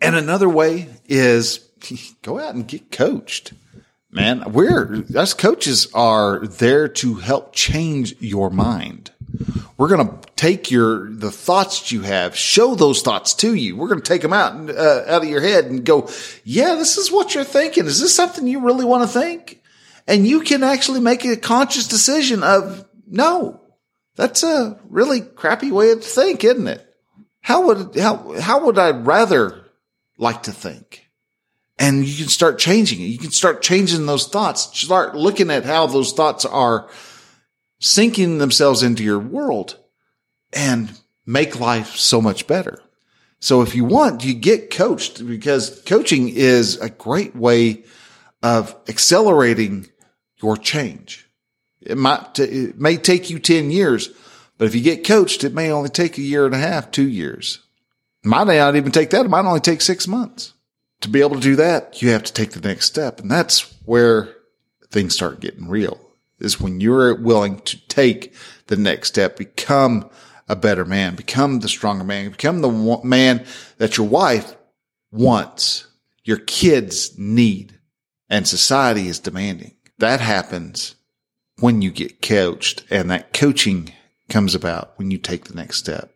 And 0.00 0.14
another 0.14 0.48
way 0.48 0.88
is 1.06 1.58
go 2.22 2.38
out 2.38 2.54
and 2.54 2.66
get 2.66 2.90
coached 2.90 3.52
man. 4.16 4.52
We're, 4.52 5.04
us 5.14 5.34
coaches 5.34 5.88
are 5.94 6.46
there 6.46 6.88
to 6.88 7.14
help 7.16 7.54
change 7.54 8.16
your 8.18 8.50
mind. 8.50 9.12
We're 9.76 9.88
going 9.88 10.08
to 10.08 10.28
take 10.36 10.70
your, 10.70 11.10
the 11.10 11.30
thoughts 11.30 11.80
that 11.80 11.92
you 11.92 12.00
have, 12.00 12.34
show 12.34 12.74
those 12.74 13.02
thoughts 13.02 13.34
to 13.34 13.54
you. 13.54 13.76
We're 13.76 13.88
going 13.88 14.00
to 14.00 14.08
take 14.08 14.22
them 14.22 14.32
out, 14.32 14.70
uh, 14.70 15.04
out 15.06 15.22
of 15.22 15.28
your 15.28 15.42
head 15.42 15.66
and 15.66 15.84
go, 15.84 16.08
yeah, 16.44 16.74
this 16.74 16.96
is 16.96 17.12
what 17.12 17.34
you're 17.34 17.44
thinking. 17.44 17.84
Is 17.84 18.00
this 18.00 18.14
something 18.14 18.46
you 18.46 18.60
really 18.60 18.86
want 18.86 19.02
to 19.02 19.08
think? 19.08 19.62
And 20.08 20.26
you 20.26 20.40
can 20.40 20.62
actually 20.62 21.00
make 21.00 21.24
a 21.24 21.36
conscious 21.36 21.86
decision 21.86 22.42
of 22.42 22.88
no, 23.06 23.60
that's 24.16 24.42
a 24.42 24.80
really 24.88 25.20
crappy 25.20 25.70
way 25.70 25.94
to 25.94 26.00
think, 26.00 26.42
isn't 26.44 26.66
it? 26.66 26.82
How 27.40 27.66
would, 27.66 27.96
how, 27.96 28.40
how 28.40 28.66
would 28.66 28.78
I 28.78 28.90
rather 28.90 29.66
like 30.18 30.44
to 30.44 30.52
think? 30.52 31.06
and 31.78 32.06
you 32.06 32.16
can 32.16 32.28
start 32.28 32.58
changing 32.58 33.00
it. 33.00 33.06
You 33.06 33.18
can 33.18 33.30
start 33.30 33.62
changing 33.62 34.06
those 34.06 34.28
thoughts, 34.28 34.78
start 34.78 35.14
looking 35.14 35.50
at 35.50 35.64
how 35.64 35.86
those 35.86 36.12
thoughts 36.12 36.44
are 36.44 36.88
sinking 37.80 38.38
themselves 38.38 38.82
into 38.82 39.02
your 39.02 39.18
world 39.18 39.78
and 40.52 40.98
make 41.26 41.60
life 41.60 41.96
so 41.96 42.22
much 42.22 42.46
better. 42.46 42.80
So 43.40 43.60
if 43.60 43.74
you 43.74 43.84
want, 43.84 44.24
you 44.24 44.32
get 44.32 44.70
coached 44.70 45.26
because 45.26 45.82
coaching 45.82 46.30
is 46.30 46.80
a 46.80 46.88
great 46.88 47.36
way 47.36 47.84
of 48.42 48.74
accelerating 48.88 49.88
your 50.42 50.56
change. 50.56 51.25
It 51.86 51.98
might, 51.98 52.34
t- 52.34 52.42
it 52.42 52.78
may 52.78 52.96
take 52.96 53.30
you 53.30 53.38
10 53.38 53.70
years, 53.70 54.10
but 54.58 54.66
if 54.66 54.74
you 54.74 54.80
get 54.80 55.06
coached, 55.06 55.44
it 55.44 55.54
may 55.54 55.70
only 55.70 55.88
take 55.88 56.18
a 56.18 56.22
year 56.22 56.46
and 56.46 56.54
a 56.54 56.58
half, 56.58 56.90
two 56.90 57.08
years. 57.08 57.60
It 58.24 58.28
might 58.28 58.44
not 58.44 58.76
even 58.76 58.92
take 58.92 59.10
that. 59.10 59.26
It 59.26 59.30
might 59.30 59.44
only 59.44 59.60
take 59.60 59.80
six 59.80 60.08
months 60.08 60.52
to 61.00 61.08
be 61.08 61.20
able 61.20 61.36
to 61.36 61.40
do 61.40 61.56
that, 61.56 62.00
you 62.02 62.10
have 62.10 62.24
to 62.24 62.32
take 62.32 62.52
the 62.52 62.66
next 62.66 62.86
step. 62.86 63.20
And 63.20 63.30
that's 63.30 63.72
where 63.84 64.34
things 64.90 65.14
start 65.14 65.40
getting 65.40 65.68
real 65.68 66.00
is 66.38 66.60
when 66.60 66.80
you're 66.80 67.14
willing 67.14 67.60
to 67.60 67.88
take 67.88 68.34
the 68.66 68.76
next 68.76 69.08
step, 69.08 69.36
become 69.36 70.10
a 70.48 70.56
better 70.56 70.84
man, 70.84 71.14
become 71.14 71.60
the 71.60 71.68
stronger 71.68 72.04
man, 72.04 72.30
become 72.30 72.60
the 72.60 73.00
man 73.02 73.44
that 73.78 73.96
your 73.96 74.06
wife 74.06 74.56
wants, 75.10 75.86
your 76.24 76.38
kids 76.38 77.16
need, 77.18 77.78
and 78.28 78.46
society 78.46 79.08
is 79.08 79.18
demanding. 79.18 79.76
That 79.98 80.20
happens 80.20 80.95
when 81.60 81.82
you 81.82 81.90
get 81.90 82.20
coached 82.22 82.84
and 82.90 83.10
that 83.10 83.32
coaching 83.32 83.92
comes 84.28 84.54
about 84.54 84.92
when 84.96 85.10
you 85.10 85.18
take 85.18 85.44
the 85.44 85.54
next 85.54 85.76
step. 85.76 86.12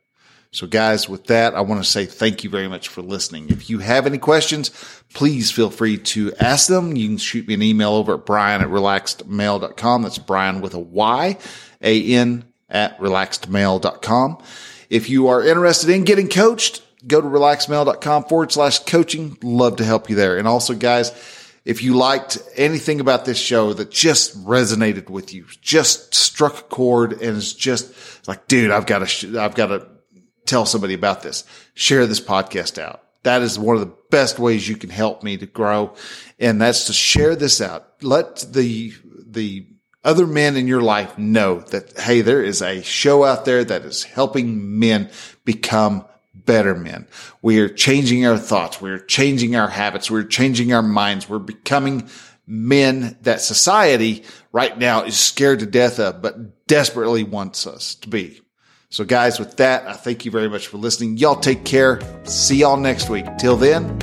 So 0.52 0.66
guys, 0.66 1.08
with 1.08 1.26
that, 1.26 1.54
I 1.54 1.60
want 1.60 1.82
to 1.82 1.88
say 1.88 2.06
thank 2.06 2.42
you 2.42 2.50
very 2.50 2.66
much 2.66 2.88
for 2.88 3.02
listening. 3.02 3.50
If 3.50 3.70
you 3.70 3.78
have 3.78 4.04
any 4.04 4.18
questions, 4.18 4.70
please 5.14 5.52
feel 5.52 5.70
free 5.70 5.96
to 5.96 6.34
ask 6.40 6.66
them. 6.66 6.96
You 6.96 7.06
can 7.08 7.18
shoot 7.18 7.46
me 7.46 7.54
an 7.54 7.62
email 7.62 7.92
over 7.92 8.14
at 8.14 8.26
bryan 8.26 8.60
at 8.60 8.68
relaxedmale.com. 8.68 10.02
That's 10.02 10.18
Bryan 10.18 10.60
with 10.60 10.74
a 10.74 10.80
Y, 10.80 11.38
A-N 11.82 12.44
at 12.68 12.98
relaxedmale.com. 12.98 14.42
If 14.88 15.08
you 15.08 15.28
are 15.28 15.46
interested 15.46 15.90
in 15.90 16.02
getting 16.02 16.28
coached, 16.28 16.82
go 17.06 17.20
to 17.20 17.28
relaxedmale.com 17.28 18.24
forward 18.24 18.50
slash 18.50 18.80
coaching. 18.80 19.38
Love 19.44 19.76
to 19.76 19.84
help 19.84 20.10
you 20.10 20.16
there. 20.16 20.36
And 20.36 20.48
also 20.48 20.74
guys, 20.74 21.12
if 21.64 21.82
you 21.82 21.94
liked 21.94 22.38
anything 22.56 23.00
about 23.00 23.24
this 23.24 23.38
show 23.38 23.72
that 23.74 23.90
just 23.90 24.44
resonated 24.44 25.10
with 25.10 25.34
you, 25.34 25.46
just 25.60 26.14
struck 26.14 26.58
a 26.58 26.62
chord 26.62 27.12
and 27.12 27.36
is 27.36 27.52
just 27.52 28.26
like, 28.26 28.46
dude, 28.48 28.70
I've 28.70 28.86
got 28.86 29.06
to, 29.06 29.38
I've 29.38 29.54
got 29.54 29.66
to 29.66 29.86
tell 30.46 30.66
somebody 30.66 30.94
about 30.94 31.22
this. 31.22 31.44
Share 31.74 32.06
this 32.06 32.20
podcast 32.20 32.80
out. 32.80 33.02
That 33.22 33.42
is 33.42 33.58
one 33.58 33.76
of 33.76 33.80
the 33.80 33.94
best 34.10 34.38
ways 34.38 34.68
you 34.68 34.76
can 34.76 34.90
help 34.90 35.22
me 35.22 35.36
to 35.36 35.46
grow. 35.46 35.94
And 36.38 36.60
that's 36.60 36.86
to 36.86 36.92
share 36.94 37.36
this 37.36 37.60
out. 37.60 38.02
Let 38.02 38.46
the, 38.50 38.94
the 39.26 39.66
other 40.02 40.26
men 40.26 40.56
in 40.56 40.66
your 40.66 40.80
life 40.80 41.18
know 41.18 41.60
that, 41.60 41.98
hey, 41.98 42.22
there 42.22 42.42
is 42.42 42.62
a 42.62 42.82
show 42.82 43.22
out 43.24 43.44
there 43.44 43.62
that 43.64 43.82
is 43.82 44.04
helping 44.04 44.78
men 44.78 45.10
become 45.44 46.06
better 46.44 46.74
men. 46.74 47.06
We 47.42 47.58
are 47.60 47.68
changing 47.68 48.26
our 48.26 48.38
thoughts. 48.38 48.80
We're 48.80 48.98
changing 48.98 49.56
our 49.56 49.68
habits. 49.68 50.10
We're 50.10 50.24
changing 50.24 50.72
our 50.72 50.82
minds. 50.82 51.28
We're 51.28 51.38
becoming 51.38 52.08
men 52.46 53.16
that 53.22 53.40
society 53.40 54.24
right 54.52 54.76
now 54.76 55.04
is 55.04 55.16
scared 55.18 55.60
to 55.60 55.66
death 55.66 55.98
of, 56.00 56.20
but 56.20 56.66
desperately 56.66 57.22
wants 57.22 57.66
us 57.66 57.94
to 57.96 58.08
be. 58.08 58.40
So, 58.88 59.04
guys, 59.04 59.38
with 59.38 59.56
that, 59.58 59.86
I 59.86 59.92
thank 59.92 60.24
you 60.24 60.32
very 60.32 60.48
much 60.48 60.66
for 60.66 60.76
listening. 60.76 61.16
Y'all 61.16 61.36
take 61.36 61.64
care. 61.64 62.00
See 62.24 62.56
y'all 62.56 62.76
next 62.76 63.08
week. 63.08 63.24
Till 63.38 63.56
then, 63.56 63.96